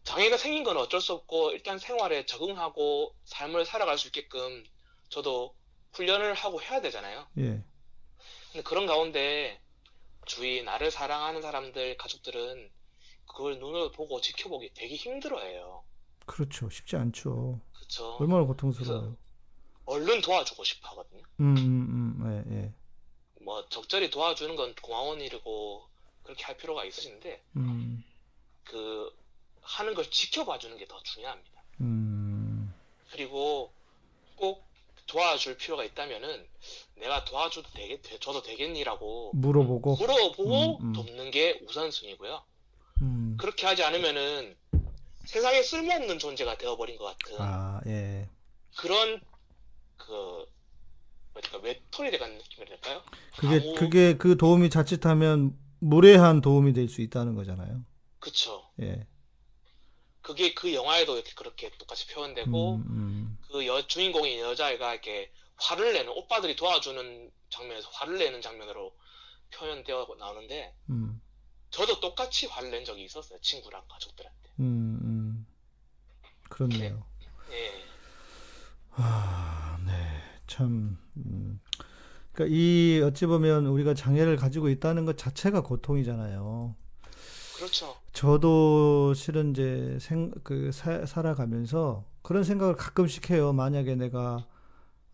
[0.04, 4.64] 장애가 생긴 건 어쩔 수 없고 일단 생활에 적응하고 삶을 살아갈 수 있게끔
[5.08, 5.54] 저도
[5.92, 7.26] 훈련을 하고 해야 되잖아요.
[7.38, 7.62] 예.
[8.52, 9.60] 근데 그런 가운데
[10.26, 12.70] 주위 나를 사랑하는 사람들, 가족들은
[13.26, 15.82] 그걸 눈으로 보고 지켜보기 되게 힘들어해요.
[16.26, 16.68] 그렇죠.
[16.68, 17.60] 쉽지 않죠.
[17.72, 18.16] 그쵸?
[18.20, 19.16] 얼마나 고통스러워요.
[19.84, 21.22] 얼른 도와주고 싶어 하거든요.
[21.40, 22.72] 음, 음, 음, 예, 예.
[23.44, 25.88] 뭐 적절히 도와주는 건 고마운 일이고
[26.24, 28.04] 그렇게 할 필요가 있으신데 음,
[28.64, 29.14] 그
[29.62, 31.62] 하는 걸 지켜봐 주는 게 더 중요합니다.
[31.82, 32.74] 음,
[33.12, 33.72] 그리고
[34.34, 34.65] 꼭
[35.06, 36.46] 도와줄 필요가 있다면은
[36.96, 40.92] 내가 도와줘도 되겠, 줘도 되겠니라고 물어보고, 물어보고 음, 음.
[40.92, 42.42] 돕는 게 우선순위고요.
[43.02, 44.56] 음, 그렇게 하지 않으면은
[45.24, 48.28] 세상에 쓸모없는 존재가 되어버린 것 같은 아, 예.
[48.76, 49.20] 그런
[49.96, 50.46] 그
[51.32, 53.02] 뭐랄까 외톨이 돼가는 느낌이랄까요?
[53.38, 57.84] 그게, 아무- 그게 그 도움이 자칫하면 무례한 도움이 될 수 있다는 거잖아요.
[58.18, 58.64] 그쵸.
[58.80, 59.06] 예.
[60.26, 65.92] 그게 그 영화에도 이렇게 그렇게 똑같이 표현되고 음, 음, 그 여, 주인공인 여자애가 이렇게 화를
[65.92, 68.92] 내는 오빠들이 도와주는 장면에서 화를 내는 장면으로
[69.54, 71.22] 표현되어 나오는데 음,
[71.70, 75.46] 저도 똑같이 화를 낸 적이 있었어요 친구랑 가족들한테 음, 음.
[76.48, 77.06] 그렇네요.
[77.52, 77.84] 예
[78.96, 79.92] 아, 네.
[80.48, 81.60] 참, 음.
[82.32, 86.74] 그러니까 이 어찌 보면 우리가 장애를 가지고 있다는 것 자체가 고통이잖아요.
[87.66, 93.52] 그렇죠 저도 실은 이제 생, 그 사, 살아가면서 그런 생각을 가끔씩 해요.
[93.52, 94.46] 만약에 내가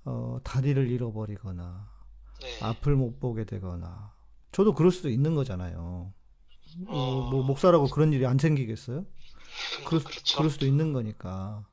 [0.04, 1.88] 어, 다리를 잃어버리거나
[2.40, 4.12] 네 앞을 못 보게 되거나
[4.52, 6.12] 저도 그럴 수도 있는 거잖아요.
[6.86, 7.30] 어, 어.
[7.30, 9.04] 뭐 목사라고 그런 일이 안 생기겠어요?
[9.86, 11.64] 그럴, 그렇죠 그럴 수도 있는 거니까.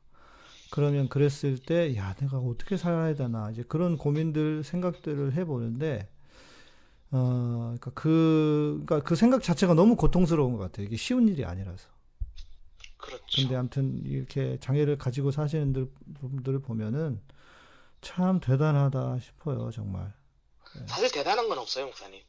[0.71, 6.07] 그러면 그랬을 때, 야, 내가 어떻게 살아야 되나, 이제 그런 고민들, 생각들을 해보는데,
[7.11, 10.85] 어, 그러니까 그, 그러니까 그 생각 자체가 너무 고통스러운 것 같아요.
[10.85, 11.87] 이게 쉬운 일이 아니라서.
[12.97, 17.21] 그렇죠 근데 아무튼 이렇게 장애를 가지고 사시는 들- 분들을 보면은
[18.01, 20.13] 참 대단하다 싶어요, 정말.
[20.85, 22.21] 사실 대단한 건 없어요 목사님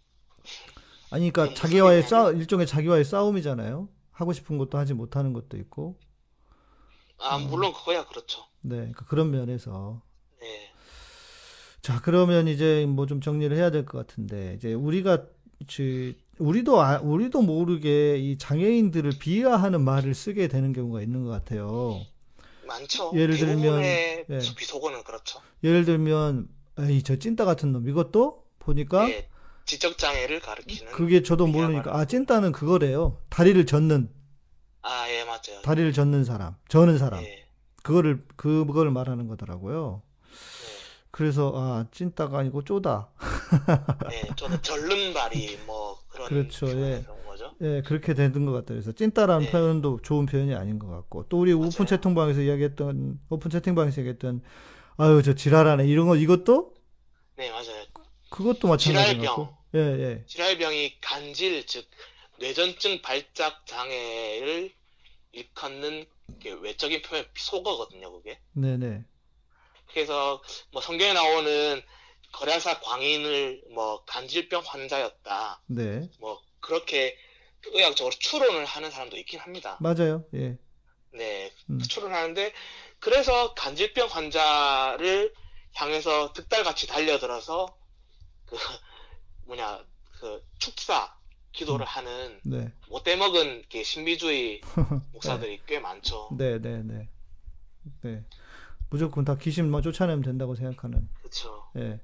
[1.11, 3.89] 아니, 그러니까 무슨 자기와의 얘기냐면- 싸, 일종의 자기와의 싸움이잖아요.
[4.12, 5.99] 하고 싶은 것도 하지 못하는 것도 있고.
[7.18, 10.01] 아 물론 그거야 그렇죠 네, 그러니까 그런 면에서.
[11.91, 15.24] 네 자, 그러면 이제 뭐 좀 정리를 해야 될 것 같은데, 이제 우리가,
[15.66, 22.01] 지- 우리도, 아- 우리도 모르게 이 장애인들을 비하하는 말을 쓰게 되는 경우가 있는 것 같아요.
[22.66, 24.24] 많죠 예를 들면, 예.
[24.57, 29.28] 비속어는 그렇죠 예를 들면, 에이, 저 찐따 같은 놈, 이것도 보니까 예,
[29.66, 33.18] 지적 장애를 가리키는 그게 저도 모르니까, 아, 찐따는 그거래요.
[33.28, 34.09] 다리를 젓는,
[34.82, 37.22] 아 예 맞아요 다리를 젓는 사람, 저는 사람.
[37.24, 37.47] 예,
[37.82, 40.03] 그거를, 그거를 말하는 거더라고요.
[41.21, 41.25] 네.
[41.25, 43.11] 그래서, 아, 찐따가 아니고 쪼다.
[44.09, 47.05] 네, 저는 절름발이 뭐 그런 그렇죠, 예.
[47.27, 47.55] 거죠.
[47.61, 48.77] 예, 그렇게 되는 것 같아요.
[48.81, 49.53] 그래서 찐따라는 네.
[49.53, 51.87] 표현도 좋은 표현이 아닌 것 같고, 또 우리 오픈 맞아요.
[51.87, 54.43] 채팅방에서 이야기했던, 오픈 채팅방에서 얘기했던,
[54.97, 55.87] 아유, 저 지랄하네.
[55.87, 56.73] 이런 거, 이것도?
[57.37, 57.85] 네, 맞아요.
[58.31, 59.57] 그것도 마찬가지인 것 지랄병.
[59.75, 60.25] 예, 예.
[60.26, 61.85] 지랄병이 간질, 즉
[62.39, 64.73] 뇌전증 발작 장애를
[65.33, 66.07] 일컫는
[66.41, 68.39] 게 외적인 표현 속어거든요, 그게.
[68.55, 69.05] 네네.
[69.93, 71.82] 그래서 뭐 성경에 나오는
[72.32, 75.62] 거래사 광인을 뭐 간질병 환자였다.
[75.66, 76.09] 네.
[76.20, 77.16] 뭐 그렇게
[77.72, 79.76] 의학적으로 추론을 하는 사람도 있긴 합니다.
[79.80, 80.24] 맞아요.
[80.34, 80.57] 예.
[81.12, 81.78] 네, 음.
[81.80, 82.53] 추론하는데
[83.01, 85.34] 그래서 간질병 환자를
[85.74, 87.66] 향해서 득달같이 달려들어서
[88.47, 88.57] 그
[89.47, 89.84] 뭐냐
[90.20, 91.14] 그 축사
[91.53, 92.72] 기도를 하는 네.
[92.88, 94.61] 못돼 먹은 이렇게 신비주의
[95.12, 96.30] 목사들이 꽤 많죠.
[96.38, 97.09] 네, 네, 네.
[98.03, 98.24] 네.
[98.91, 101.09] 무조건 다 귀신만 쫓아내면 된다고 생각하는.
[101.20, 101.64] 그렇죠.
[101.76, 102.01] 예.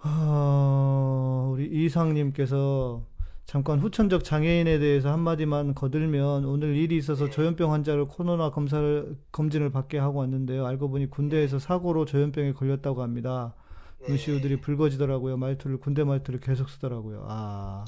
[0.00, 3.04] 아, 우리 이상님께서
[3.46, 7.30] 잠깐 후천적 장애인에 대해서 한마디만 거들면 오늘 일이 있어서 네.
[7.30, 10.66] 조현병 환자를 코로나 검사를 검진을 받게 하고 왔는데요.
[10.66, 13.54] 알고 보니 군대에서 사고로 조현병에 걸렸다고 합니다.
[14.00, 14.12] 네.
[14.12, 15.38] 의시우들이 붉어지더라고요.
[15.38, 17.24] 말투를 군대 말투를 계속 쓰더라고요.
[17.28, 17.86] 아,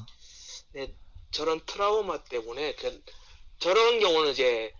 [0.73, 0.95] 네,
[1.29, 2.99] 저런 트라우마 때문에 그
[3.59, 4.73] 저런 경우는 이제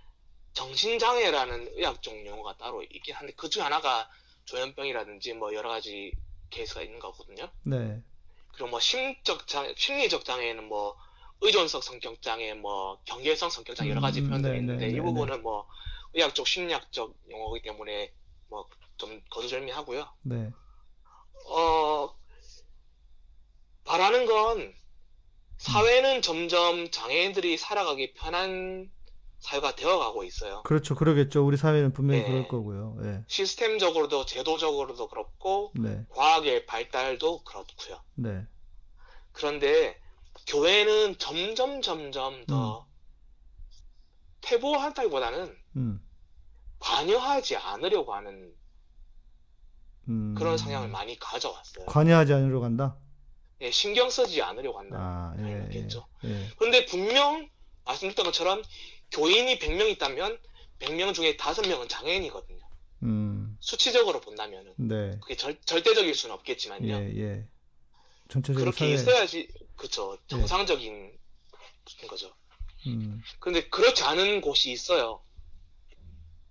[0.54, 4.10] 정신장애라는 의학적 용어가 따로 있긴 한데 그 중 하나가
[4.46, 6.12] 조현병이라든지 뭐 여러 가지
[6.50, 7.50] 케이스가 있는 거거든요.
[7.64, 8.02] 네.
[8.54, 10.98] 그리고 뭐 심적 장 심리적 장애는 뭐
[11.42, 14.96] 의존성 성격 장애, 뭐 경계성 성격 장애 여러 가지 음, 표현들이 네, 있는데 네, 이
[14.96, 15.68] 네, 부분은 뭐
[16.14, 18.14] 의학적 심리학적 용어이기 때문에
[18.50, 20.08] 뭐 좀 거두절미하고요.
[20.22, 20.52] 네.
[21.48, 22.16] 어
[23.84, 24.74] 바라는 건
[25.58, 28.92] 사회는 점점 장애인들이 살아가기 편한
[29.42, 30.62] 사회가 되어가고 있어요.
[30.64, 30.96] 그렇죠.
[30.96, 31.46] 그러겠죠.
[31.46, 32.28] 우리 사회는 분명히 네.
[32.28, 32.98] 그럴 거고요.
[33.04, 33.24] 예.
[33.28, 36.06] 시스템적으로도 제도적으로도 그렇고 네.
[36.10, 38.02] 과학의 발달도 그렇고요.
[38.16, 38.46] 네.
[39.32, 40.00] 그런데
[40.48, 42.88] 교회는 점점 점점 더
[44.42, 46.02] 퇴보한다기보다는 음.
[46.80, 48.54] 관여하지 않으려고 하는
[50.08, 50.36] 음.
[50.38, 51.86] 그런 성향을 많이 가져왔어요.
[51.88, 52.96] 관여하지 않으려고 한다.
[53.62, 54.98] 예, 신경 쓰지 않으려고 한다.
[55.00, 55.88] 아, 예, 예.
[56.26, 56.50] 예.
[56.58, 57.48] 그런데 분명
[57.86, 58.64] 말씀드렸던 것처럼
[59.12, 60.38] 교인이 100명 있다면
[60.80, 62.60] 100명 중에 5명은 장애인이거든요.
[63.04, 63.58] 음.
[63.60, 65.18] 수치적으로 본다면은 네.
[65.22, 66.88] 그게 절, 절대적일 수는 없겠지만요.
[66.94, 67.48] 예, 예.
[68.30, 71.12] 전체적으로 그렇게 사회 있어야지 그쵸 정상적인
[72.08, 72.32] 거죠.
[72.88, 73.22] 음.
[73.40, 75.20] 근데 그렇지 않은 곳이 있어요.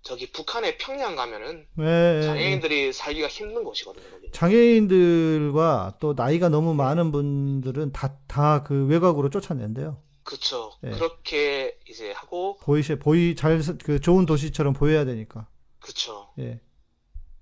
[0.03, 2.21] 저기 북한의 평양 가면은 예, 예, 예.
[2.23, 4.09] 장애인들이 살기가 힘든 곳이거든요.
[4.09, 4.31] 거기.
[4.31, 10.01] 장애인들과 또 나이가 너무 많은 분들은 다, 다 그 외곽으로 쫓아낸대요.
[10.31, 10.71] 그쵸.
[10.85, 10.91] 예.
[10.91, 15.45] 그렇게 이제 하고 보이시, 보이, 잘, 사- 그 좋은 도시처럼 보여야 되니까.
[15.81, 16.31] 그쵸.
[16.39, 16.61] 예,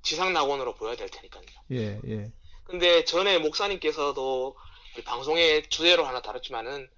[0.02, 1.44] 지상 낙원으로 보여야 될 테니까요.
[1.72, 2.32] 예, 예.
[2.64, 4.56] 근데 전에 목사님께서도
[5.06, 6.90] 방송의 주제로 하나 다뤘지만은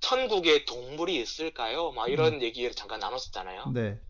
[0.00, 1.92] 천국에 동물이 있을까요?
[1.92, 3.70] 막 이런 얘기를 잠깐 나눴었잖아요.
[3.74, 4.00] 네.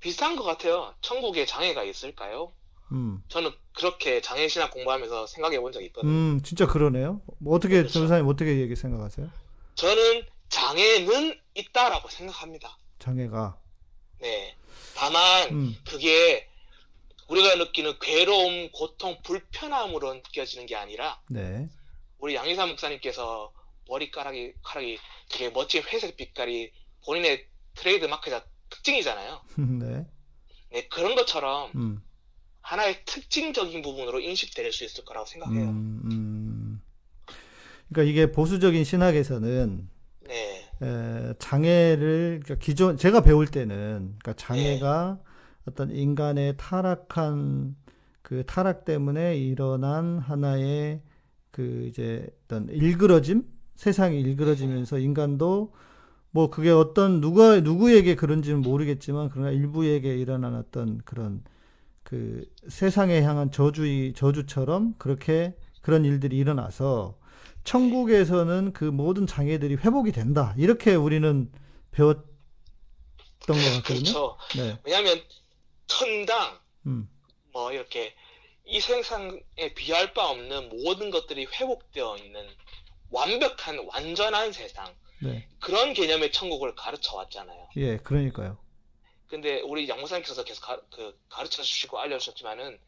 [0.00, 0.94] 비슷한 것 같아요.
[1.02, 2.52] 천국에 장애가 있을까요?
[2.92, 3.22] 음.
[3.28, 6.10] 저는 그렇게 장애 신학 공부하면서 생각해 본 적이 있거든요.
[6.10, 7.20] 음, 진짜 그러네요.
[7.38, 7.92] 뭐 어떻게, 그렇죠.
[8.00, 9.28] 전사님 어떻게 얘기 생각하세요?
[9.76, 12.76] 저는 장애는 있다라고 생각합니다.
[12.98, 13.58] 장애가.
[14.20, 14.56] 네.
[14.94, 16.48] 다만 음, 그게
[17.28, 21.68] 우리가 느끼는 괴로움, 고통, 불편함으로 느껴지는 게 아니라 네.
[22.18, 23.52] 우리 양희삼 목사님께서
[23.88, 24.98] 머리카락이 카락이
[25.28, 26.72] 되게 멋진 회색 빛깔이
[27.04, 29.42] 본인의 트레이드 마크자 특징이잖아요.
[29.80, 30.06] 네.
[30.70, 32.02] 네, 그런 것처럼 음,
[32.62, 35.64] 하나의 특징적인 부분으로 인식될 수 있을 거라고 생각해요.
[35.64, 36.35] 음, 음.
[37.88, 39.88] 그러니까 이게 보수적인 신학에서는
[40.28, 45.20] 네, 에, 장애를 그러니까 기존 제가 배울 때는 그러니까 장애가
[45.66, 47.76] 어떤 인간의 타락한
[48.22, 51.00] 그 타락 때문에 일어난 하나의
[51.50, 53.44] 그 이제 어떤 일그러짐?
[53.76, 55.72] 세상이 일그러지면서 인간도
[56.30, 61.42] 뭐 그게 어떤 누가 누구에게 그런지는 모르겠지만 그러나 일부에게 일어난 어떤 그런
[62.02, 67.18] 그 세상에 향한 저주의 저주처럼 그렇게 그런 일들이 일어나서
[67.66, 70.54] 천국에서는 그 모든 장애들이 회복이 된다.
[70.56, 71.52] 이렇게 우리는
[71.90, 72.24] 배웠던
[73.46, 73.82] 것 같거든요.
[73.82, 74.38] 그렇죠.
[74.56, 74.78] 네.
[74.84, 75.20] 왜냐하면
[75.86, 77.08] 천당 음.
[77.52, 78.14] 뭐 이렇게
[78.64, 82.46] 이 세상에 비할 바 없는 모든 것들이 회복되어 있는
[83.10, 85.48] 완벽한 완전한 세상 네.
[85.60, 87.68] 그런 개념의 천국을 가르쳐 왔잖아요.
[87.76, 88.58] 예, 그러니까요.
[89.28, 92.78] 근데 우리 양무사님께서 계속 가, 그 가르쳐 주시고 알려주셨지만은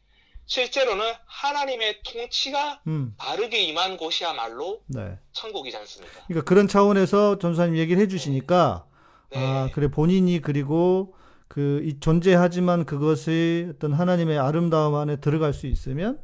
[0.49, 3.13] 실제로는 하나님의 통치가 음.
[3.17, 5.17] 바르게 임한 곳이야말로 네.
[5.31, 6.25] 천국이지 않습니까?
[6.25, 8.87] 그러니까 그런 차원에서 전사님 얘기를 해 주시니까
[9.29, 9.37] 네.
[9.37, 11.15] 아, 그래 본인이 그리고
[11.49, 16.19] 그이 존재하지만 그것이 어떤 하나님의 아름다움 안에 들어갈 수 있으면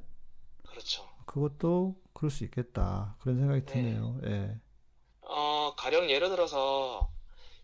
[0.68, 1.08] 그렇죠.
[1.28, 3.16] 그것도 그럴 수 있겠다.
[3.22, 3.74] 그런 생각이 네.
[3.74, 4.20] 드네요.
[4.26, 4.56] 예.
[5.22, 7.12] 어, 가령 예를 들어서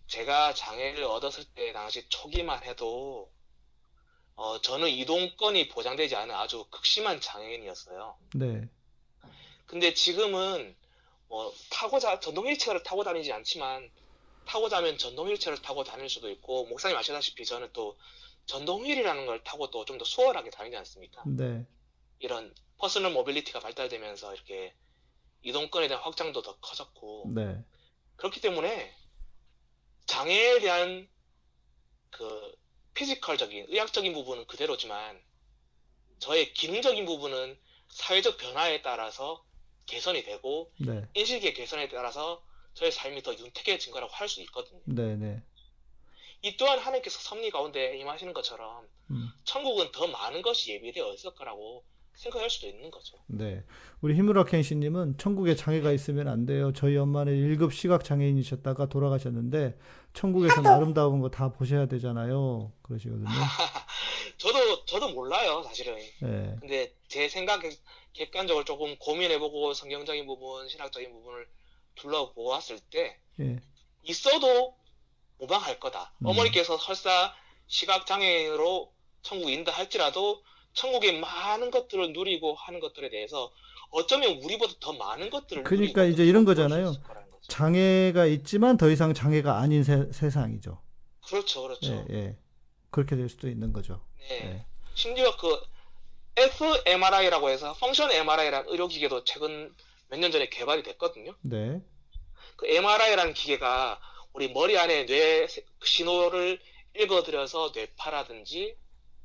[0.05, 3.31] 제가 장애를 얻었을 때 당시 초기만 해도
[4.41, 8.17] 어, 저는 이동권이 보장되지 않은 아주 극심한 장애인이었어요.
[8.33, 8.67] 네.
[9.67, 10.75] 근데 지금은
[11.27, 13.91] 뭐 타고 자 전동 휠체어를 타고 다니지 않지만
[14.47, 17.95] 타고 자면 전동 휠체어를 타고 다닐 수도 있고 목사님 아시다시피 저는 또
[18.47, 21.21] 전동 휠이라는 걸 타고 또 좀 더 수월하게 다니지 않습니까?
[21.27, 21.63] 네.
[22.17, 24.73] 이런 personal mobility가 발달되면서 이렇게
[25.43, 27.63] 이동권에 대한 확장도 더 커졌고 네.
[28.15, 28.91] 그렇기 때문에
[30.07, 31.07] 장애에 대한
[32.09, 32.59] 그
[32.93, 35.21] physical적인 의학적인 부분은 그대로지만
[36.19, 37.57] 저의 기능적인 부분은
[37.89, 39.43] 사회적 변화에 따라서
[39.85, 41.05] 개선이 되고 네.
[41.13, 44.79] 인식의 개선에 따라서 저의 삶이 더 윤택해진 거라고 할 수 있거든요.
[44.85, 45.43] 네, 네.
[46.43, 49.29] 이 또한 하나님께서 섭리 가운데 임하시는 것처럼 음.
[49.43, 51.83] 천국은 더 많은 것이 예비되어 있을 거라고
[52.21, 53.17] 생각할 수도 있는 거죠.
[53.25, 53.63] 네.
[54.01, 56.71] 우리 히무라 켄시님은 천국에 장애가 있으면 안 돼요.
[56.73, 59.75] 저희 엄마는 1급 시각 장애인이셨다가 돌아가셨는데
[60.13, 62.71] 천국에서는 아름다운 거 다 보셔야 되잖아요.
[62.83, 63.25] 그러시거든요.
[64.37, 65.95] 저도 저도 몰라요, 사실은.
[66.21, 66.55] 네.
[66.59, 67.61] 근데 제 생각
[68.13, 71.47] 객관적으로 조금 고민해보고 성경적인 부분, 신학적인 부분을
[71.95, 73.59] 둘러보았을 때 예.
[74.03, 74.75] 있어도
[75.39, 76.13] 모방할 거다.
[76.19, 76.27] 음.
[76.27, 77.33] 어머니께서 설사
[77.67, 78.91] 시각 장애인으로
[79.23, 80.43] 천국에 인다 할지라도
[80.73, 83.51] 천국의 많은 것들을 누리고 하는 것들에 대해서
[83.89, 86.93] 어쩌면 우리보다 더 많은 것들을 그러니까 이제 이런 거잖아요.
[87.47, 90.81] 장애가 있지만 더 이상 장애가 아닌 세, 세상이죠.
[91.27, 91.91] 그렇죠, 그렇죠.
[91.91, 92.37] 예, 예.
[92.89, 94.01] 그렇게 될 수도 있는 거죠.
[94.29, 94.45] 네.
[94.45, 94.65] 예.
[94.95, 95.59] 심지어 그
[96.37, 99.73] fMRI라고 해서 펑션 MRI라는 의료기계도 최근
[100.09, 101.33] 몇 년 전에 개발이 됐거든요.
[101.41, 101.81] 네.
[102.55, 103.99] 그 MRI라는 기계가
[104.33, 106.59] 우리 머리 안에 뇌 세- 신호를
[106.97, 108.75] 읽어들여서 뇌파라든지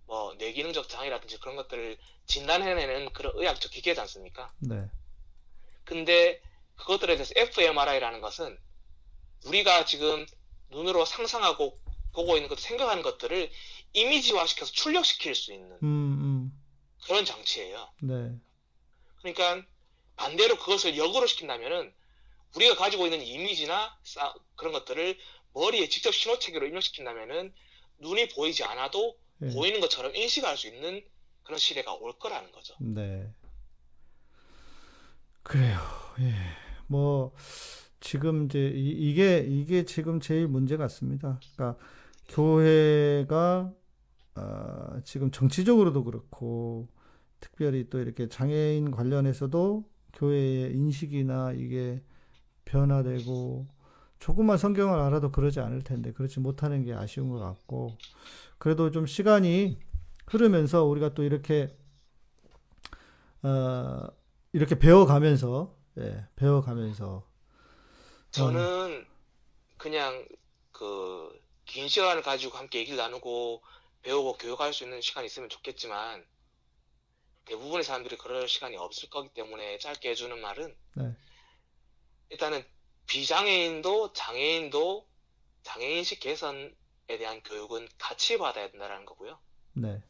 [0.06, 4.52] 뭐 뇌기능적 장애라든지 그런 것들을 진단해내는 그런 의학적 기계지 않습니까?
[4.58, 4.88] 네.
[5.84, 6.40] 근데
[6.76, 8.58] 그것들에 대해서 fMRI라는 것은
[9.46, 10.26] 우리가 지금
[10.70, 11.78] 눈으로 상상하고
[12.12, 13.50] 보고 있는 것, 생각하는 것들을
[13.92, 16.62] 이미지화시켜서 출력시킬 수 있는 음, 음.
[17.04, 17.92] 그런 장치예요.
[18.02, 18.32] 네.
[19.18, 19.66] 그러니까
[20.16, 21.94] 반대로 그것을 역으로 시킨다면은
[22.54, 25.18] 우리가 가지고 있는 이미지나 싸- 그런 것들을
[25.52, 27.54] 머리에 직접 신호체계로 입력시킨다면은
[27.98, 29.50] 눈이 보이지 않아도 예.
[29.50, 31.02] 보이는 것처럼 인식할 수 있는
[31.42, 32.74] 그런 시대가 올 거라는 거죠.
[32.80, 33.30] 네.
[35.42, 35.78] 그래요.
[36.20, 36.32] 예.
[36.86, 37.34] 뭐
[38.00, 41.40] 지금 이제 이, 게 이게 지금 제일 문제 같습니다.
[41.54, 41.78] 그러니까
[42.28, 43.72] 교회가
[44.34, 46.88] 아, 지금 정치적으로도 그렇고
[47.40, 52.02] 특별히 또 이렇게 장애인 관련해서도 교회의 인식이나 이게
[52.64, 53.66] 변화되고
[54.18, 57.96] 조금만 성경을 알아도 그러지 않을 텐데 그렇지 못하는 게 아쉬운 것 같고
[58.58, 59.78] 그래도 좀 시간이
[60.26, 61.76] 흐르면서 우리가 또 이렇게
[63.42, 64.06] 어,
[64.52, 67.26] 이렇게 배워가면서 예, 배워가면서
[68.30, 69.06] 저는
[69.78, 70.26] 그냥
[70.72, 73.62] 그 긴 시간을 가지고 함께 얘기를 나누고
[74.02, 76.24] 배우고 교육할 수 있는 시간이 있으면 좋겠지만
[77.44, 81.16] 대부분의 사람들이 그럴 시간이 없을 거기 때문에 짧게 해주는 말은 네.
[82.30, 82.64] 일단은
[83.06, 85.06] 비장애인도 장애인도
[85.64, 86.72] 장애인식 개선에
[87.06, 89.38] 대한 교육은 같이 받아야 된다는 거고요.
[89.74, 90.02] 네.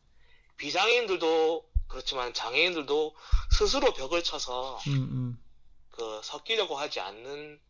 [0.57, 3.15] 비장애인들도 그렇지만 장애인들도
[3.53, 5.43] 스스로 벽을 쳐서 음, 음.
[5.91, 7.61] 그 섞이려고 하지 않는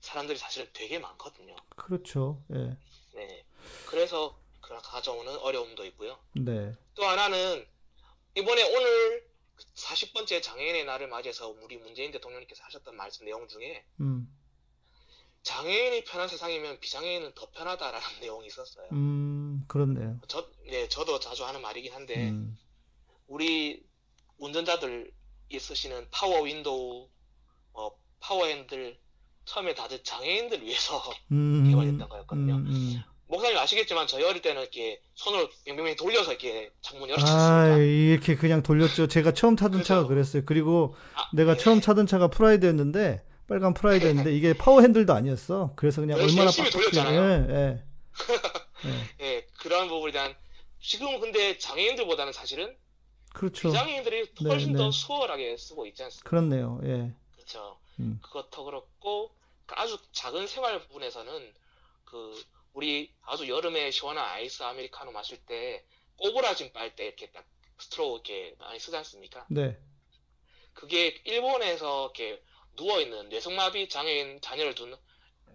[0.00, 1.56] 사람들이 사실은 되게 많거든요.
[1.76, 2.42] 그렇죠.
[2.52, 2.76] 예.
[3.14, 3.44] 네.
[3.86, 6.18] 그래서 그 가져오는 어려움도 있고요.
[6.32, 6.74] 네.
[6.94, 7.66] 또 하나는
[8.36, 9.28] 이번에 오늘
[9.76, 14.28] 40번째 장애인의 날을 맞이해서 우리 문재인 대통령님께서 하셨던 말씀 내용 중에 음.
[15.44, 18.86] 장애인이 편한 세상이면 비장애인은 더 편하다라는 내용이 있었어요.
[18.92, 20.18] 음, 그렇네요.
[20.26, 22.58] 저, 네, 저도 자주 하는 말이긴 한데 음.
[23.28, 23.82] 우리
[24.38, 25.12] 운전자들
[25.56, 27.08] 쓰시는 power window,
[27.74, 28.98] 어, 파워 핸들
[29.44, 31.64] 처음에 다들 장애인들 위해서 음.
[31.70, 32.54] 개발했던 거였거든요.
[32.56, 33.02] 음, 음.
[33.26, 37.76] 목사님 아시겠지만 저희 어릴 때는 이렇게 손을 뱅뱅뱅 돌려서 이렇게 창문 아, 열어쳤습니다.
[37.78, 39.06] 이렇게 그냥 돌렸죠.
[39.08, 39.84] 제가 처음 타던 그죠?
[39.84, 40.42] 차가 그랬어요.
[40.44, 41.58] 그리고 아, 내가 네.
[41.58, 45.72] 처음 타던 차가 프라이드였는데 빨간 프라이드였는데 이게 파워 핸들도 아니었어.
[45.76, 46.70] 그래서 그냥 얼마나 열심히.
[46.70, 47.20] 돌렸잖아요.
[47.20, 47.84] 예, 예.
[48.86, 49.14] 예.
[49.20, 50.34] 예, 그런 부분에 대한
[50.80, 52.76] 지금 근데 장애인들보다는 사실은
[53.32, 53.68] 그렇죠.
[53.68, 54.78] 비장애인들이 네, 훨씬 네.
[54.78, 56.28] 더 수월하게 쓰고 있지 않습니까?
[56.28, 56.80] 그렇네요.
[56.84, 57.12] 예.
[57.34, 57.78] 그렇죠.
[58.00, 58.18] 음.
[58.22, 59.34] 그것도 그렇고
[59.66, 61.52] 그 아주 작은 생활 부분에서는
[62.04, 65.84] 그 우리 아주 여름에 시원한 아이스 아메리카노 마실 때
[66.16, 67.44] 꼬부라진 빨대 이렇게 딱
[67.78, 69.46] straw 이렇게 많이 쓰지 않습니까?
[69.48, 69.76] 네.
[70.74, 72.42] 그게 일본에서 이렇게
[72.76, 74.94] 누워 있는 뇌성마비 장애인 자녀를 둔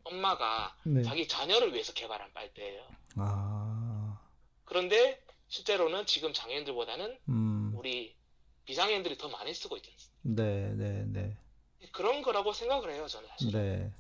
[0.04, 1.04] 엄마가 네.
[1.04, 2.82] 자기 자녀를 위해서 개발한 빨대예요.
[3.18, 4.20] 아.
[4.66, 7.74] 그런데 실제로는 지금 장애인들보다는 음.
[7.76, 8.16] 우리
[8.66, 10.44] 비장애인들이 더 많이 쓰고 있지 않습니까?
[10.44, 11.38] 네, 네, 네.
[11.92, 13.52] 그런 거라고 생각을 해요, 저는 사실.
[13.52, 13.92] 네.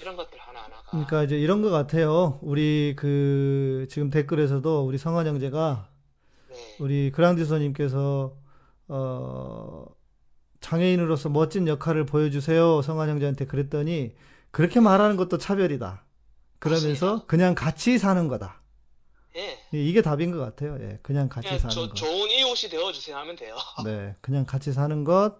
[0.00, 0.82] 이런 것들 하나하나가.
[0.90, 2.38] 그러니까 이제 이런 것 같아요.
[2.42, 5.88] 우리 그 지금 댓글에서도 우리 성환 형제가
[6.48, 6.76] 네.
[6.80, 8.36] 우리 그랑디소님께서
[8.88, 9.84] 어
[10.62, 12.80] 장애인으로서 멋진 역할을 보여주세요.
[12.82, 14.14] 성환 형제한테 그랬더니
[14.50, 16.04] 그렇게 말하는 것도 차별이다.
[16.58, 17.26] 그러면서 맞습니다.
[17.26, 18.60] 그냥 같이 사는 거다.
[19.36, 19.58] 예.
[19.72, 20.76] 이게 답인 것 같아요.
[20.80, 21.94] 예, 그냥 같이 그냥 사는 저, 것.
[21.94, 23.56] 좋은 이웃이 되어주세요 하면 돼요.
[23.84, 25.36] 네, 그냥 같이 사는 것.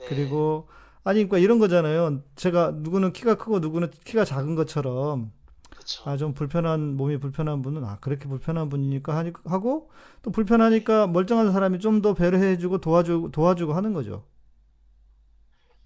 [0.00, 0.06] 네.
[0.08, 0.68] 그리고
[1.04, 2.20] 아니 그러니까 이런 거잖아요.
[2.36, 5.32] 제가 누구는 키가 크고 누구는 키가 작은 것처럼
[5.74, 6.02] 그쵸.
[6.10, 9.90] 아 좀 불편한 몸이 불편한 분은 아 그렇게 불편한 분이니까 하니- 하고
[10.22, 14.24] 또 불편하니까 멀쩡한 사람이 좀 더 배려해주고 도와주고 도와주고 하는 거죠.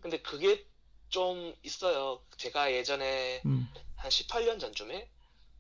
[0.03, 0.67] 근데 그게
[1.09, 2.21] 좀 있어요.
[2.37, 5.09] 제가 예전에 음, 한 18년 전쯤에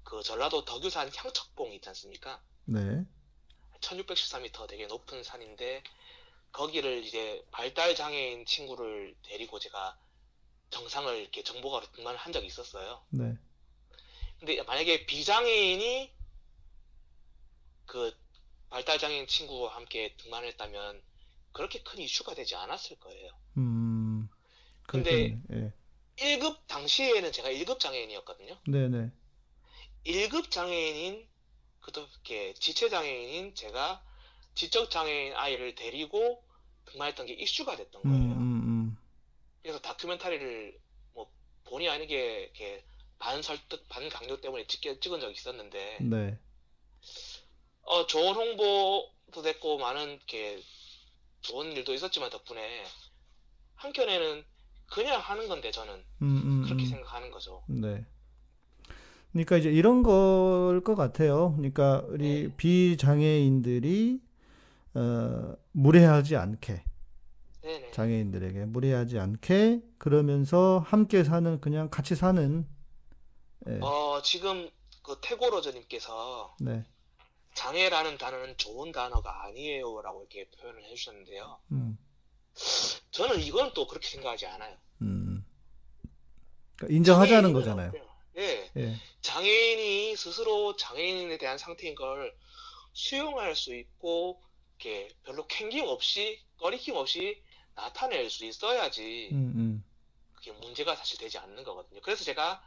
[0.02, 2.42] 그 전라도 덕유산 향척봉 있지 않습니까?
[2.64, 3.04] 네,
[3.80, 5.84] 1614m 되게 높은 산인데
[6.50, 9.96] 거기를 이제 발달 장애인 친구를 데리고 제가
[10.70, 13.04] 정상을 이렇게 정보가로 등반을 한 적이 있었어요.
[13.10, 13.36] 네,
[14.40, 16.12] 근데 만약에 비장애인이
[17.86, 18.12] 그
[18.70, 21.00] 발달 장애인 친구와 함께 등반을 했다면
[21.52, 23.30] 그렇게 큰 이슈가 되지 않았을 거예요.
[23.58, 23.91] 음,
[24.92, 25.38] 근데.
[25.52, 25.72] 예,
[26.16, 28.58] 1급 당시에는 제가 1급 장애인이었거든요.
[28.68, 29.10] 네, 네,
[30.04, 31.26] 1급 장애인인
[31.80, 34.04] 그렇게 지체 장애인인 제가
[34.54, 36.44] 지적 장애인 아이를 데리고
[36.84, 38.32] 등반했던 게 이슈가 됐던 음, 거예요.
[38.36, 38.96] 음,
[39.62, 40.78] 그래서 다큐멘터리를
[41.14, 41.32] 뭐
[41.64, 42.84] 본의 아니게 이렇게
[43.18, 46.10] 반 설득 반강조 때문에 찍, 찍은 적이 있었는데 음.
[46.10, 46.38] 네.
[47.82, 50.62] 어 좋은 홍보도 됐고 많은 이렇게
[51.40, 52.84] 좋은 일도 있었지만 덕분에
[53.76, 54.51] 한켠에는
[54.92, 56.88] 그냥 하는 건데 저는 음, 음, 그렇게 음.
[56.88, 57.62] 생각하는 거죠.
[57.68, 58.04] 네.
[59.32, 61.52] 그러니까 이제 이런 걸 것 같아요.
[61.56, 62.56] 그러니까 우리 네.
[62.56, 64.20] 비장애인들이
[64.94, 66.84] 어, 무례하지 않게
[67.62, 67.90] 네네.
[67.92, 72.66] 장애인들에게 무례하지 않게 그러면서 함께 사는 그냥 같이 사는
[73.68, 74.68] 예, 어 지금
[75.02, 76.84] 그 태고로저님께서 네.
[77.54, 81.58] 장애라는 단어는 좋은 단어가 아니에요라고 이렇게 표현을 해주셨는데요.
[81.72, 81.98] 음,
[83.10, 84.76] 저는 이건 또 그렇게 생각하지 않아요.
[85.02, 85.44] 음.
[86.76, 87.92] 그러니까 인정하자는 거잖아요.
[88.38, 92.34] 예, 예, 장애인이 스스로 장애인에 대한 상태인 걸
[92.94, 94.42] 수용할 수 있고,
[94.78, 97.42] 이렇게 별로 캥김 없이, 꺼리낌 없이
[97.74, 99.84] 나타낼 수 있어야지, 음, 음.
[100.34, 102.00] 그게 문제가 사실 되지 않는 거거든요.
[102.00, 102.62] 그래서 제가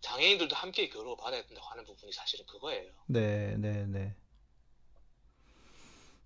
[0.00, 2.92] 장애인들도 함께 교육을 받아야 된다고 하는 부분이 사실은 그거예요.
[3.06, 4.14] 네, 네, 네.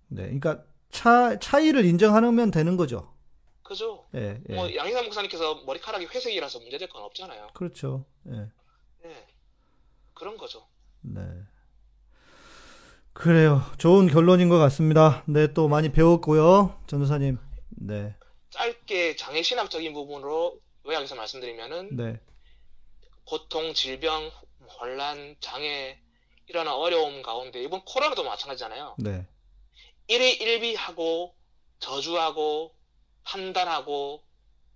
[0.07, 0.63] 네, 그러니까
[0.95, 3.13] 차 차이를 인정하면 되는 거죠.
[3.63, 4.05] 그죠?
[4.15, 4.55] 예, 예.
[4.55, 7.49] 뭐, 양희삼 목사님께서 머리카락이 회색이라서 문제될 건 없잖아요.
[7.53, 8.05] 그렇죠.
[8.27, 8.47] 예.
[9.05, 9.27] 예.
[10.13, 10.65] 그런 거죠.
[11.01, 11.21] 네.
[13.13, 13.61] 그래요.
[13.77, 15.23] 좋은 결론인 것 같습니다.
[15.25, 16.79] 네, 또 많이 배웠고요.
[16.87, 17.39] 전도사님.
[17.69, 18.15] 네,
[18.51, 22.19] 짧게 장애 신학적인 부분으로 요약해서 말씀드리면은, 네,
[23.25, 24.31] 고통, 질병,
[24.79, 25.99] 혼란, 장애,
[26.47, 28.95] 이런 어려움 가운데, 이번 코로나도 마찬가지잖아요.
[28.99, 29.27] 네,
[30.07, 31.35] 일희일비하고,
[31.79, 32.75] 저주하고,
[33.23, 34.23] 판단하고,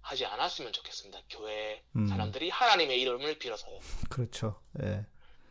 [0.01, 1.21] 하지 않았으면 좋겠습니다.
[1.29, 2.07] 교회 음.
[2.07, 3.79] 사람들이 하나님의 이름을 빌어서요.
[4.09, 4.59] 그렇죠.
[4.81, 5.05] 예,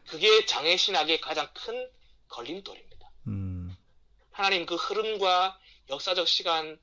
[0.09, 1.89] 그게 장애 신학의 가장 큰
[2.29, 3.11] 걸림돌입니다.
[3.29, 3.77] 음,
[4.33, 5.59] 하나님 그 흐름과
[5.91, 6.79] 역사적 시간,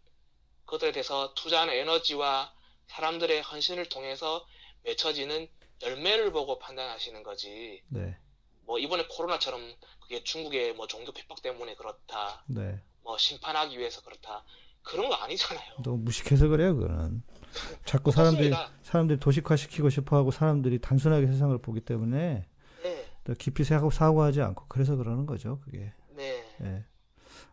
[0.66, 2.54] 그것들에 대해서 투자하는 에너지와
[2.88, 4.46] 사람들의 헌신을 통해서
[4.84, 5.48] 맺혀지는
[5.82, 7.84] 열매를 보고 판단하시는 거지.
[7.90, 8.18] 네,
[8.66, 9.62] 뭐 이번에 코로나처럼
[10.02, 12.80] 그게 중국의 뭐 종교 핍박 때문에 그렇다, 네.
[13.04, 14.44] 뭐 심판하기 위해서 그렇다
[14.84, 15.78] 그런 거 아니잖아요.
[15.84, 17.24] 너무 무식해서 그래요, 그거는.
[17.86, 18.54] 자꾸 사람들이.
[18.84, 22.46] 사람들이 도식화시키고 싶어하고 사람들이 단순하게 세상을 보기 때문에
[22.84, 25.94] 네, 또 깊이 생각하고 사고하지 않고 그래서 그러는 거죠, 그게.
[26.10, 26.86] 네, 예.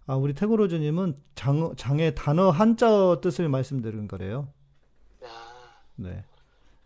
[0.06, 4.52] 아, 우리 태고로즈님은 장, 장의 단어 한자 뜻을 말씀드린 거래요.
[5.22, 6.24] 아, 네.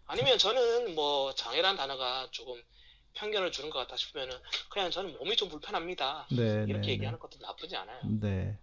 [0.07, 2.55] 아니면 저는 뭐 장애란 단어가 조금
[3.17, 4.37] 편견을 주는 것 같다 싶으면은
[4.69, 6.27] 그냥 저는 몸이 좀 불편합니다.
[6.31, 7.99] 네, 이렇게 네, 얘기하는 것도 나쁘지 않아요.
[8.21, 8.57] 네.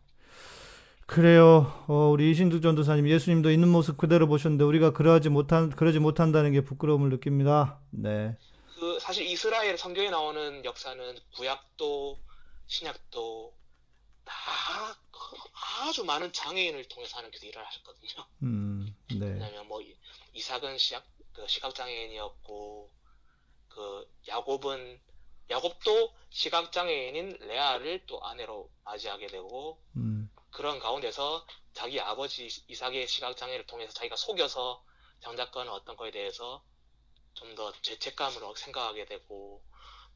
[1.06, 1.84] 그래요.
[1.88, 6.62] 어, 우리 이신득 전도사님, 예수님도 있는 모습 그대로 보셨는데 우리가 그러지 못한 그러지 못한다는 게
[6.62, 7.80] 부끄러움을 느낍니다.
[7.92, 8.38] 네.
[8.80, 12.20] 그 사실 이스라엘 성경에 나오는 역사는 구약도
[12.68, 13.54] 신약도
[14.24, 14.34] 다
[15.86, 18.26] 아주 많은 장애인을 통해서 하나님께서 일을 하셨거든요.
[18.44, 19.26] 음, 네.
[19.26, 19.96] 왜냐면 뭐 이-
[20.34, 22.90] 이삭은 시각 그 시각 장애인이었고
[23.74, 25.00] 그 야곱은
[25.50, 33.36] 야곱도 시각 장애인인 레아를 또 아내로 맞이하게 되고 음, 그런 가운데서 자기 아버지 이삭의 시각
[33.36, 34.84] 장애를 통해서 자기가 속여서
[35.22, 36.64] 장자권은 어떤 거에 대해서
[37.34, 39.64] 좀 더 죄책감으로 생각하게 되고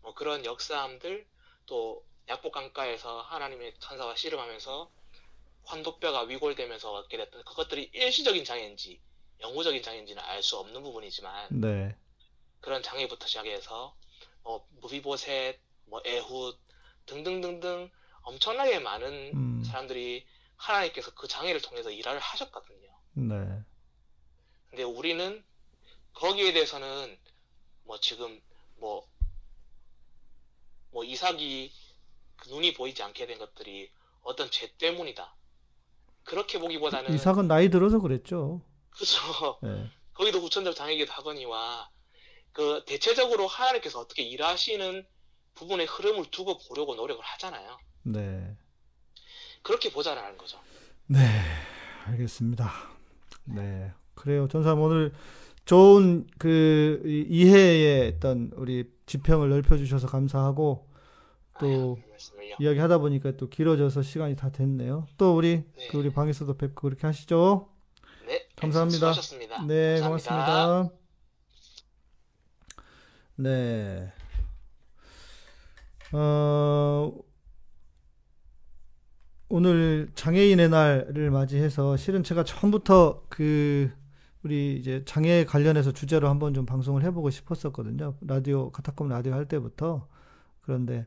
[0.01, 1.27] 뭐 그런 역사함들
[1.65, 4.91] 또 약복 강가에서 하나님의 천사와 씨름하면서
[5.65, 9.01] 환도뼈가 위골되면서 얻게 됐던 그것들이 일시적인 장애인지
[9.41, 11.95] 영구적인 장애인지는 알 수 없는 부분이지만 네.
[12.59, 13.95] 그런 장애부터 시작해서
[14.43, 16.53] 뭐 무비보셋, 뭐 에훗
[17.05, 17.89] 등등등등
[18.23, 20.25] 엄청나게 많은 음, 사람들이
[20.57, 22.89] 하나님께서 그 장애를 통해서 일을 하셨거든요.
[23.13, 23.63] 네.
[24.69, 25.43] 근데 우리는
[26.13, 27.17] 거기에 대해서는
[27.83, 28.41] 뭐 지금
[28.77, 29.07] 뭐,
[30.91, 31.71] 뭐 이삭이
[32.35, 33.91] 그 눈이 보이지 않게 된 것들이
[34.21, 35.35] 어떤 죄 때문이다.
[36.23, 38.61] 그렇게 보기보다는 이삭은 나이 들어서 그랬죠.
[38.89, 39.59] 그죠.
[39.63, 39.89] 네.
[40.13, 41.89] 거기도 후천적 장애기도 하거니와
[42.57, 45.05] 그 대체적으로 하나님께서 어떻게 일하시는
[45.53, 47.77] 부분의 흐름을 두고 보려고 노력을 하잖아요.
[48.01, 48.55] 네.
[49.61, 50.57] 그렇게 보자라는 거죠.
[51.05, 51.19] 네.
[52.05, 52.71] 알겠습니다.
[53.45, 53.91] 네.
[54.15, 54.47] 그래요.
[54.47, 55.13] 전사님 오늘
[55.65, 60.89] 좋은 그 이- 이해의 어떤 우리 지평을 넓혀주셔서 감사하고
[61.59, 62.55] 또 아유, 별 말씀을요.
[62.59, 65.05] 이야기 하다 보니까 또 길어져서 시간이 다 됐네요.
[65.19, 65.87] 또 우리 네.
[65.91, 67.69] 그 우리 방에서도 뵙고 그렇게 하시죠.
[68.25, 68.95] 네, 감사합니다.
[68.97, 69.63] 수고하셨습니다.
[69.67, 70.07] 네, 감사합니다.
[70.07, 70.96] 고맙습니다.
[73.39, 74.11] 네.
[76.11, 77.13] 어,
[79.49, 83.91] 오늘 장애인의 날을 맞이해서 실은 제가 처음부터 그
[84.43, 88.17] 우리 이제 장애 관련해서 주제로 한번 좀 방송을 해보고 싶었었거든요.
[88.21, 90.07] 라디오 카타콤 라디오 할 때부터
[90.61, 91.05] 그런데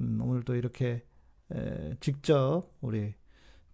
[0.00, 1.04] 음, 오늘 또 이렇게
[1.52, 3.14] 에, 직접 우리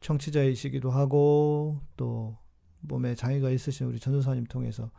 [0.00, 2.36] 청취자이시기도 하고 또
[2.80, 4.90] 몸에 장애가 있으신 우리 전도사님 통해서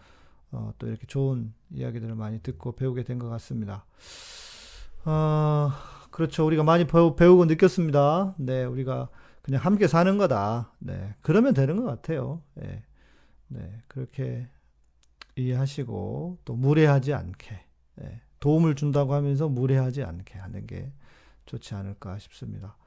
[0.54, 3.86] 어, 또 이렇게 좋은 이야기들을 많이 듣고 배우게 된 것 같습니다.
[5.06, 5.72] 어,
[6.12, 6.46] 그렇죠.
[6.46, 8.36] 우리가 많이 배우, 배우 고 느꼈습니다.
[8.38, 9.10] 네, 우리가
[9.42, 10.72] 그냥 함께 사는 거다.
[10.80, 12.42] 네, 그러면 되는 것 같아요.
[12.54, 12.84] 네,
[13.48, 14.48] 네, 그렇게
[15.36, 17.60] 이해하시고 또 무례하지 않게
[17.96, 20.94] 네, 도움을 준다고 하면서 무례하지 않게 하는 게
[21.46, 22.78] 좋지 않을까 싶습니다.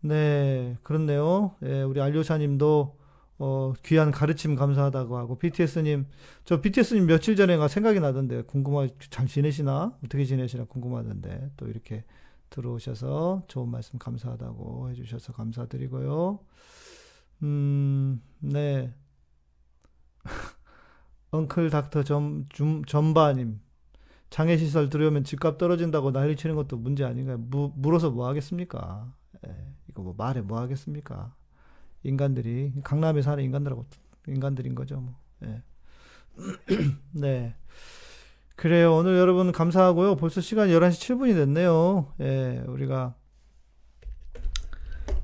[0.00, 1.54] 네, 그렇네요.
[1.62, 2.96] 예, 우리 알료샤님도
[3.42, 6.04] 어, 귀한 가르침 감사하다고 하고 BTS님
[6.44, 12.04] 저 BTS님 며칠 전에가 생각이 나던데 궁금하 잘 지내시나 어떻게 지내시나 궁금하던데 또 이렇게
[12.50, 16.38] 들어오셔서 좋은 말씀 감사하다고 해주셔서 감사드리고요.
[17.42, 18.92] 음, 네.
[21.30, 23.58] 엉클 닥터 점, 줌, 전바님.
[24.28, 27.38] 장애시설 들어오면 집값 떨어진다고 난리 치는 것도 문제 아닌가요?
[27.38, 29.10] 무, 물어서 뭐 하겠습니까?
[29.46, 31.34] 예, 이거 뭐 말해 뭐 하겠습니까?
[32.02, 33.86] 인간들이, 강남에 사는 인간들하고,
[34.28, 35.14] 인간들인 거죠, 뭐.
[35.44, 35.62] 예.
[37.12, 37.54] 네.
[38.56, 38.94] 그래요.
[38.94, 40.16] 오늘 여러분 감사하고요.
[40.16, 42.12] 벌써 시간이 11시 7분이 됐네요.
[42.20, 43.14] 예, 우리가,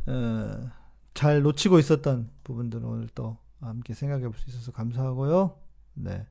[0.06, 0.70] 어,
[1.14, 5.56] 잘 놓치고 있었던 부분들을 오늘 또 함께 생각해 볼 수 있어서 감사하고요.
[5.94, 6.26] 네.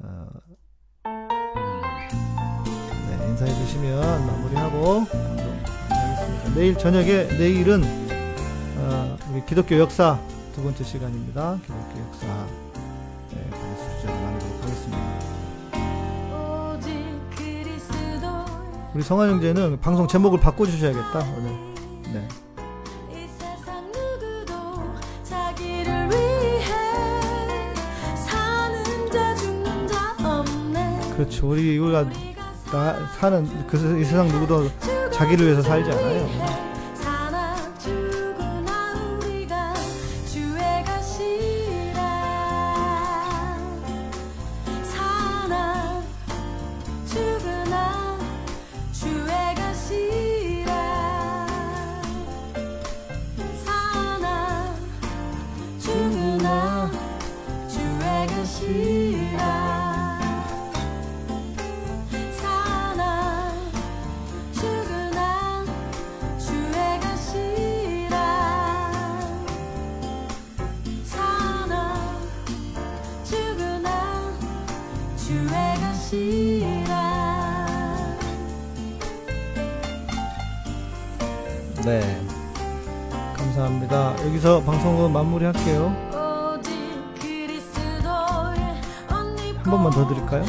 [0.00, 0.28] 어,
[1.04, 6.54] 네, 인사해 주시면 마무리하고 하겠습니다.
[6.54, 8.07] 내일 저녁에 내일은
[8.90, 10.18] 어, 우리 기독교 역사
[10.54, 11.58] 두 번째 시간입니다.
[11.62, 12.26] 기독교 역사
[13.30, 15.18] 네, 관해서 주제로 나누도록 하겠습니다.
[18.94, 21.52] 우리 성한 형제는 방송 제목을 바꿔주셔야겠다 오늘.
[22.14, 22.26] 네.
[31.16, 31.48] 그렇죠.
[31.50, 32.04] 우리 우리가
[32.72, 34.68] 나 사는 그 이 세상 누구도
[35.10, 36.67] 자기를 위해서 살지 않아요.
[81.84, 82.20] 네.
[83.36, 84.16] 감사합니다.
[84.24, 85.94] 여기서 방송은 마무리할게요.
[89.58, 90.44] 한 번만 더 드릴까요?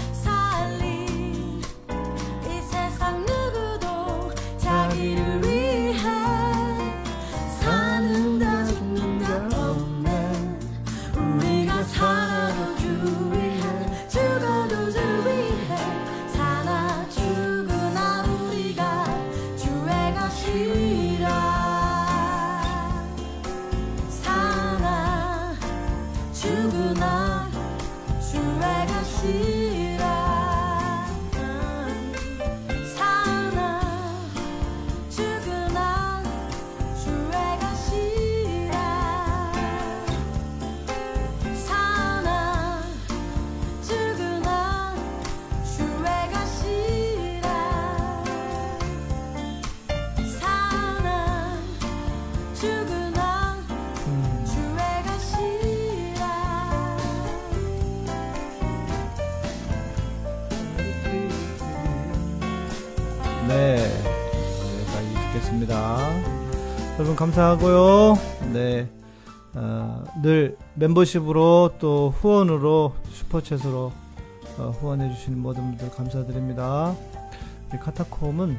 [70.79, 73.91] 멤버십으로 또 후원으로 슈퍼챗으로
[74.57, 76.95] 어, 후원해 주시는 모든 분들 감사드립니다.
[77.73, 78.57] 이 카타콤은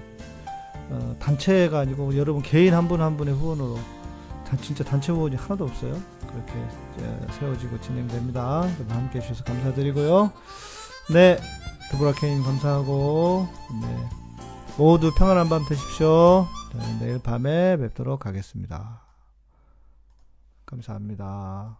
[0.90, 3.78] 어, 단체가 아니고 여러분 개인 한 분 한 분의 후원으로
[4.46, 5.94] 단, 진짜 단체 후원이 하나도 없어요.
[6.20, 6.52] 그렇게
[7.38, 8.64] 세워지고 진행됩니다.
[8.64, 10.30] 여러분 함께 해주셔서 감사드리고요.
[11.12, 11.38] 네.
[11.90, 13.48] 드보라케인 감사하고
[13.82, 14.08] 네.
[14.78, 16.46] 모두 평안한 밤 되십시오.
[17.00, 19.02] 내일 밤에 뵙도록 하겠습니다.
[20.66, 21.79] 감사합니다.